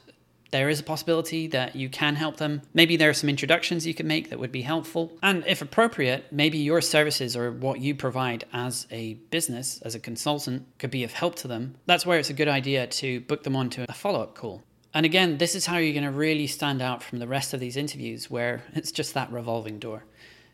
there 0.51 0.69
is 0.69 0.79
a 0.79 0.83
possibility 0.83 1.47
that 1.47 1.75
you 1.75 1.89
can 1.89 2.15
help 2.15 2.37
them. 2.37 2.61
Maybe 2.73 2.97
there 2.97 3.09
are 3.09 3.13
some 3.13 3.29
introductions 3.29 3.85
you 3.85 3.93
can 3.93 4.07
make 4.07 4.29
that 4.29 4.39
would 4.39 4.51
be 4.51 4.63
helpful. 4.63 5.11
And 5.21 5.43
if 5.45 5.61
appropriate, 5.61 6.25
maybe 6.31 6.57
your 6.57 6.81
services 6.81 7.35
or 7.35 7.51
what 7.51 7.79
you 7.79 7.93
provide 7.93 8.45
as 8.51 8.87
a 8.89 9.13
business, 9.29 9.79
as 9.83 9.95
a 9.95 9.99
consultant, 9.99 10.65
could 10.79 10.91
be 10.91 11.03
of 11.03 11.13
help 11.13 11.35
to 11.35 11.47
them. 11.47 11.75
That's 11.85 12.05
where 12.05 12.17
it's 12.17 12.29
a 12.29 12.33
good 12.33 12.47
idea 12.47 12.87
to 12.87 13.21
book 13.21 13.43
them 13.43 13.55
onto 13.55 13.85
a 13.87 13.93
follow 13.93 14.21
up 14.21 14.35
call. 14.35 14.63
And 14.93 15.05
again, 15.05 15.37
this 15.37 15.55
is 15.55 15.65
how 15.65 15.77
you're 15.77 15.93
going 15.93 16.11
to 16.11 16.17
really 16.17 16.47
stand 16.47 16.81
out 16.81 17.03
from 17.03 17.19
the 17.19 17.27
rest 17.27 17.53
of 17.53 17.59
these 17.59 17.77
interviews 17.77 18.29
where 18.29 18.63
it's 18.73 18.91
just 18.91 19.13
that 19.13 19.31
revolving 19.31 19.79
door. 19.79 20.03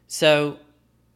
So, 0.07 0.59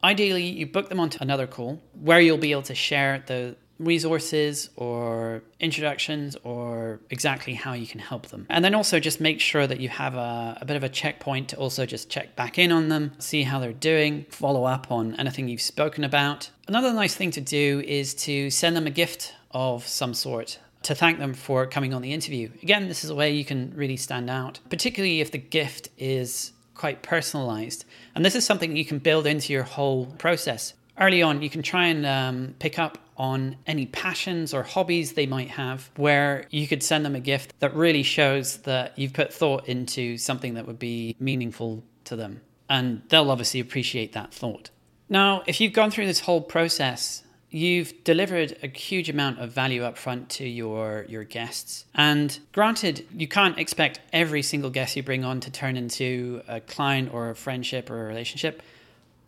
ideally, 0.03 0.45
you 0.45 0.65
book 0.65 0.89
them 0.89 0.99
onto 0.99 1.17
another 1.21 1.45
call 1.45 1.81
where 1.93 2.19
you'll 2.19 2.37
be 2.37 2.51
able 2.51 2.63
to 2.63 2.75
share 2.75 3.23
the 3.27 3.55
resources 3.79 4.69
or 4.75 5.41
introductions 5.59 6.35
or 6.43 6.99
exactly 7.09 7.53
how 7.53 7.73
you 7.73 7.87
can 7.87 7.99
help 7.99 8.27
them. 8.27 8.45
And 8.49 8.63
then 8.63 8.75
also 8.75 8.99
just 8.99 9.21
make 9.21 9.39
sure 9.39 9.65
that 9.65 9.79
you 9.79 9.89
have 9.89 10.15
a, 10.15 10.57
a, 10.61 10.65
bit 10.65 10.75
of 10.75 10.83
a 10.83 10.89
checkpoint 10.89 11.49
to 11.49 11.55
also 11.55 11.85
just 11.85 12.09
check 12.09 12.35
back 12.35 12.59
in 12.59 12.71
on 12.71 12.89
them, 12.89 13.13
see 13.19 13.43
how 13.43 13.59
they're 13.59 13.71
doing, 13.71 14.25
follow 14.29 14.65
up 14.65 14.91
on 14.91 15.15
anything 15.15 15.47
you've 15.47 15.61
spoken 15.61 16.03
about. 16.03 16.51
Another 16.67 16.93
nice 16.93 17.15
thing 17.15 17.31
to 17.31 17.41
do 17.41 17.81
is 17.87 18.13
to 18.15 18.49
send 18.49 18.75
them 18.75 18.85
a 18.85 18.91
gift 18.91 19.33
of 19.51 19.87
some 19.87 20.13
sort. 20.13 20.59
To 20.83 20.95
thank 20.95 21.19
them 21.19 21.33
for 21.33 21.67
coming 21.67 21.93
on 21.93 22.01
the 22.01 22.13
interview. 22.13 22.49
Again, 22.63 22.87
this 22.87 23.03
is 23.03 23.09
a 23.09 23.15
way 23.15 23.31
you 23.31 23.43
can 23.43 23.73
really 23.75 23.97
stand 23.97 24.29
out, 24.29 24.59
particularly 24.69 25.19
if 25.19 25.31
the 25.31 25.37
gift 25.37 25.89
is 25.97 26.53
quite 26.73 27.03
personalized. 27.03 27.83
And 28.15 28.23
this 28.23 28.33
is 28.33 28.45
something 28.45 28.77
you 28.77 28.85
can 28.85 28.99
build 28.99 29.27
into 29.27 29.51
your 29.51 29.63
whole 29.63 30.05
process 30.05 30.73
early 30.99 31.21
on, 31.21 31.41
you 31.41 31.49
can 31.49 31.61
try 31.61 31.87
and 31.87 32.05
um, 32.05 32.55
pick 32.59 32.77
up 32.77 32.97
on 33.17 33.55
any 33.65 33.85
passions 33.85 34.53
or 34.53 34.63
hobbies 34.63 35.13
they 35.13 35.25
might 35.25 35.49
have, 35.49 35.89
where 35.95 36.45
you 36.49 36.67
could 36.67 36.83
send 36.83 37.05
them 37.05 37.15
a 37.15 37.19
gift 37.19 37.53
that 37.59 37.73
really 37.73 38.03
shows 38.03 38.57
that 38.59 38.97
you've 38.97 39.13
put 39.13 39.33
thought 39.33 39.67
into 39.67 40.17
something 40.17 40.53
that 40.53 40.67
would 40.67 40.79
be 40.79 41.15
meaningful 41.19 41.83
to 42.05 42.15
them. 42.15 42.41
And 42.69 43.01
they'll 43.09 43.31
obviously 43.31 43.59
appreciate 43.59 44.13
that 44.13 44.33
thought. 44.33 44.69
Now, 45.09 45.43
if 45.47 45.59
you've 45.59 45.73
gone 45.73 45.89
through 45.89 46.05
this 46.05 46.21
whole 46.21 46.41
process, 46.41 47.23
you've 47.49 48.03
delivered 48.03 48.57
a 48.61 48.67
huge 48.67 49.09
amount 49.09 49.39
of 49.39 49.51
value 49.51 49.83
up 49.83 49.97
front 49.97 50.29
to 50.29 50.47
your 50.47 51.05
your 51.09 51.23
guests 51.23 51.85
and 51.95 52.39
granted 52.53 53.05
you 53.11 53.27
can't 53.27 53.57
expect 53.57 53.99
every 54.13 54.41
single 54.41 54.69
guest 54.69 54.95
you 54.95 55.03
bring 55.03 55.25
on 55.25 55.39
to 55.39 55.49
turn 55.49 55.75
into 55.75 56.41
a 56.47 56.59
client 56.61 57.11
or 57.13 57.29
a 57.29 57.35
friendship 57.35 57.89
or 57.89 58.03
a 58.03 58.05
relationship 58.05 58.61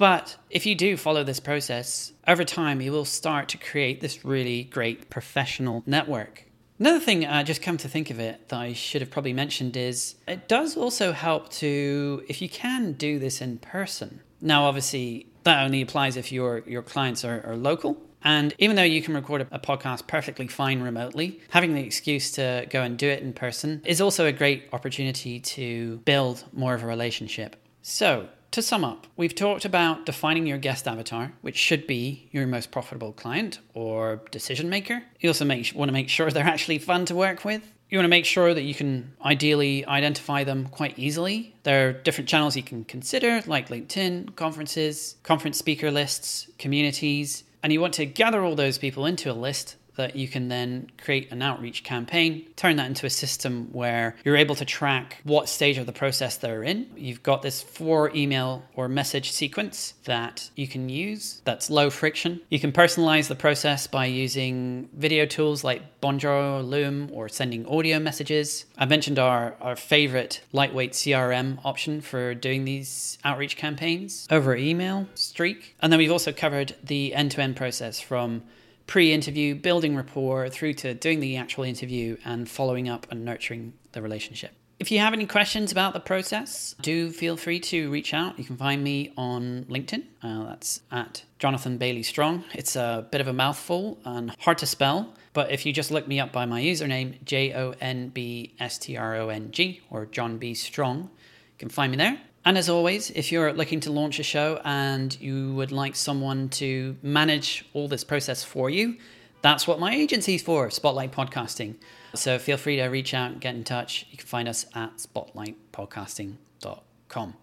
but 0.01 0.35
if 0.49 0.65
you 0.65 0.73
do 0.73 0.97
follow 0.97 1.23
this 1.23 1.39
process, 1.39 2.11
over 2.27 2.43
time 2.43 2.81
you 2.81 2.91
will 2.91 3.05
start 3.05 3.49
to 3.49 3.57
create 3.59 4.01
this 4.01 4.25
really 4.25 4.63
great 4.63 5.11
professional 5.11 5.83
network. 5.85 6.45
Another 6.79 6.99
thing, 6.99 7.23
uh, 7.23 7.43
just 7.43 7.61
come 7.61 7.77
to 7.77 7.87
think 7.87 8.09
of 8.09 8.19
it, 8.19 8.49
that 8.49 8.59
I 8.59 8.73
should 8.73 9.01
have 9.01 9.11
probably 9.11 9.33
mentioned 9.33 9.77
is 9.77 10.15
it 10.27 10.47
does 10.47 10.75
also 10.75 11.11
help 11.11 11.49
to, 11.59 12.23
if 12.27 12.41
you 12.41 12.49
can 12.49 12.93
do 12.93 13.19
this 13.19 13.41
in 13.41 13.59
person. 13.59 14.21
Now, 14.41 14.63
obviously, 14.65 15.27
that 15.43 15.63
only 15.63 15.83
applies 15.83 16.17
if 16.17 16.31
your 16.31 16.63
your 16.65 16.81
clients 16.81 17.23
are, 17.23 17.45
are 17.45 17.55
local. 17.55 18.01
And 18.23 18.53
even 18.57 18.75
though 18.75 18.83
you 18.83 19.01
can 19.01 19.13
record 19.13 19.47
a, 19.51 19.59
podcast 19.59 20.07
perfectly 20.07 20.47
fine 20.47 20.81
remotely, 20.81 21.39
having 21.49 21.73
the 21.73 21.81
excuse 21.81 22.31
to 22.31 22.67
go 22.69 22.81
and 22.81 22.97
do 22.97 23.07
it 23.07 23.21
in 23.21 23.33
person 23.33 23.81
is 23.85 24.01
also 24.01 24.25
a 24.25 24.31
great 24.31 24.67
opportunity 24.73 25.39
to 25.39 25.97
build 25.99 26.43
more 26.51 26.73
of 26.73 26.83
a 26.83 26.87
relationship. 26.87 27.55
So, 27.81 28.27
to 28.51 28.61
sum 28.61 28.83
up, 28.83 29.07
we've 29.15 29.33
talked 29.33 29.63
about 29.63 30.05
defining 30.05 30.45
your 30.45 30.57
guest 30.57 30.85
avatar, 30.85 31.31
which 31.39 31.55
should 31.55 31.87
be 31.87 32.27
your 32.31 32.45
most 32.45 32.69
profitable 32.69 33.13
client 33.13 33.59
or 33.73 34.21
decision 34.29 34.69
maker. 34.69 35.03
You 35.21 35.29
also 35.29 35.45
make, 35.45 35.71
want 35.73 35.87
to 35.87 35.93
make 35.93 36.09
sure 36.09 36.29
they're 36.29 36.43
actually 36.43 36.79
fun 36.79 37.05
to 37.05 37.15
work 37.15 37.45
with. 37.45 37.61
You 37.89 37.97
want 37.97 38.05
to 38.05 38.09
make 38.09 38.25
sure 38.25 38.53
that 38.53 38.63
you 38.63 38.73
can 38.73 39.13
ideally 39.23 39.85
identify 39.85 40.43
them 40.43 40.67
quite 40.67 40.99
easily. 40.99 41.55
There 41.63 41.87
are 41.87 41.93
different 41.93 42.29
channels 42.29 42.57
you 42.57 42.63
can 42.63 42.83
consider, 42.83 43.41
like 43.45 43.69
LinkedIn, 43.69 44.35
conferences, 44.35 45.15
conference 45.23 45.57
speaker 45.57 45.89
lists, 45.89 46.47
communities, 46.57 47.43
and 47.63 47.71
you 47.71 47.81
want 47.81 47.93
to 47.95 48.05
gather 48.05 48.43
all 48.43 48.55
those 48.55 48.77
people 48.77 49.05
into 49.05 49.31
a 49.31 49.33
list 49.33 49.75
that 50.01 50.15
you 50.15 50.27
can 50.27 50.47
then 50.47 50.89
create 50.97 51.31
an 51.31 51.43
outreach 51.43 51.83
campaign, 51.83 52.45
turn 52.55 52.75
that 52.77 52.87
into 52.87 53.05
a 53.05 53.09
system 53.09 53.69
where 53.71 54.15
you're 54.25 54.35
able 54.35 54.55
to 54.55 54.65
track 54.65 55.19
what 55.23 55.47
stage 55.47 55.77
of 55.77 55.85
the 55.85 55.93
process 55.93 56.37
they're 56.37 56.63
in. 56.63 56.87
You've 56.97 57.21
got 57.21 57.43
this 57.43 57.61
four 57.61 58.11
email 58.15 58.63
or 58.75 58.87
message 58.87 59.31
sequence 59.31 59.93
that 60.05 60.49
you 60.55 60.67
can 60.67 60.89
use 60.89 61.41
that's 61.45 61.69
low 61.69 61.91
friction. 61.91 62.41
You 62.49 62.59
can 62.59 62.71
personalize 62.71 63.27
the 63.27 63.35
process 63.35 63.85
by 63.85 64.05
using 64.07 64.89
video 64.93 65.25
tools 65.27 65.63
like 65.63 66.01
Bonjoro, 66.01 66.67
Loom, 66.67 67.09
or 67.13 67.29
sending 67.29 67.65
audio 67.67 67.99
messages. 67.99 68.65
I 68.77 68.85
mentioned 68.85 69.19
our, 69.19 69.55
our 69.61 69.75
favorite 69.75 70.41
lightweight 70.51 70.93
CRM 70.93 71.59
option 71.63 72.01
for 72.01 72.33
doing 72.33 72.65
these 72.65 73.19
outreach 73.23 73.55
campaigns 73.55 74.27
over 74.31 74.55
email, 74.55 75.07
Streak. 75.13 75.75
And 75.79 75.93
then 75.93 75.99
we've 75.99 76.11
also 76.11 76.31
covered 76.31 76.75
the 76.83 77.13
end 77.13 77.31
to 77.31 77.41
end 77.41 77.55
process 77.55 77.99
from 77.99 78.41
pre 78.91 79.13
interview, 79.13 79.55
building 79.55 79.95
rapport, 79.95 80.49
through 80.49 80.73
to 80.73 80.93
doing 80.93 81.21
the 81.21 81.37
actual 81.37 81.63
interview 81.63 82.17
and 82.25 82.49
following 82.49 82.89
up 82.89 83.07
and 83.09 83.23
nurturing 83.23 83.71
the 83.93 84.01
relationship. 84.01 84.51
If 84.79 84.91
you 84.91 84.99
have 84.99 85.13
any 85.13 85.25
questions 85.25 85.71
about 85.71 85.93
the 85.93 86.01
process, 86.01 86.75
do 86.81 87.09
feel 87.09 87.37
free 87.37 87.61
to 87.61 87.89
reach 87.89 88.13
out. 88.13 88.37
You 88.37 88.43
can 88.43 88.57
find 88.57 88.83
me 88.83 89.13
on 89.15 89.63
LinkedIn. 89.69 90.03
Uh, 90.21 90.43
that's 90.43 90.81
at 90.91 91.23
Jonathan 91.39 91.77
Bailey 91.77 92.03
Strong. 92.03 92.43
It's 92.53 92.75
a 92.75 93.07
bit 93.09 93.21
of 93.21 93.29
a 93.29 93.33
mouthful 93.33 93.97
and 94.03 94.35
hard 94.39 94.57
to 94.57 94.65
spell, 94.65 95.13
but 95.31 95.49
if 95.51 95.65
you 95.65 95.71
just 95.71 95.89
look 95.89 96.05
me 96.05 96.19
up 96.19 96.33
by 96.33 96.45
my 96.45 96.61
username, 96.61 97.23
J 97.23 97.53
O 97.53 97.73
N 97.79 98.09
B 98.09 98.55
S 98.59 98.77
T 98.77 98.97
R 98.97 99.15
O 99.15 99.29
N 99.29 99.51
G, 99.53 99.79
or 99.89 100.05
John 100.05 100.37
B. 100.37 100.53
Strong, 100.53 101.03
you 101.03 101.57
can 101.59 101.69
find 101.69 101.91
me 101.91 101.97
there. 101.97 102.19
And 102.43 102.57
as 102.57 102.69
always, 102.69 103.11
if 103.11 103.31
you're 103.31 103.53
looking 103.53 103.81
to 103.81 103.91
launch 103.91 104.17
a 104.19 104.23
show 104.23 104.59
and 104.63 105.15
you 105.21 105.53
would 105.53 105.71
like 105.71 105.95
someone 105.95 106.49
to 106.49 106.97
manage 107.03 107.63
all 107.73 107.87
this 107.87 108.03
process 108.03 108.43
for 108.43 108.67
you, 108.69 108.97
that's 109.41 109.67
what 109.67 109.79
my 109.79 109.93
agency's 109.93 110.41
for, 110.41 110.71
Spotlight 110.71 111.11
Podcasting. 111.11 111.75
So 112.15 112.39
feel 112.39 112.57
free 112.57 112.77
to 112.77 112.87
reach 112.87 113.13
out 113.13 113.31
and 113.31 113.39
get 113.41 113.53
in 113.55 113.63
touch. 113.63 114.07
You 114.11 114.17
can 114.17 114.27
find 114.27 114.49
us 114.49 114.65
at 114.73 114.97
spotlightpodcasting.com. 114.97 117.33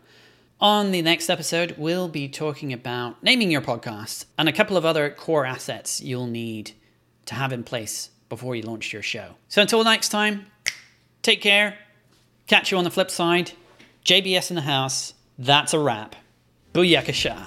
On 0.61 0.90
the 0.90 1.02
next 1.02 1.30
episode, 1.30 1.76
we'll 1.78 2.08
be 2.08 2.28
talking 2.28 2.72
about 2.72 3.22
naming 3.22 3.52
your 3.52 3.61
podcast 3.61 4.24
and 4.37 4.48
a 4.48 4.52
couple 4.52 4.76
of 4.76 4.84
other 4.84 5.11
core 5.11 5.46
assets 5.46 6.00
you'll 6.00 6.26
need 6.26 6.72
to 7.26 7.37
have 7.37 7.52
in 7.52 7.62
place 7.62 8.11
before 8.28 8.56
you 8.56 8.62
launch 8.62 8.92
your 8.92 9.02
show. 9.02 9.37
So 9.48 9.62
until 9.62 9.84
next 9.84 10.08
time, 10.08 10.46
take 11.22 11.40
care. 11.40 11.78
Catch 12.48 12.72
you 12.72 12.78
on 12.78 12.84
the 12.84 12.90
flip 12.90 13.11
side. 13.11 13.52
JBS 14.09 14.49
in 14.49 14.57
the 14.57 14.62
house. 14.62 15.12
That's 15.38 15.75
a 15.75 15.79
wrap. 15.79 16.16
Booyakasha. 16.73 17.47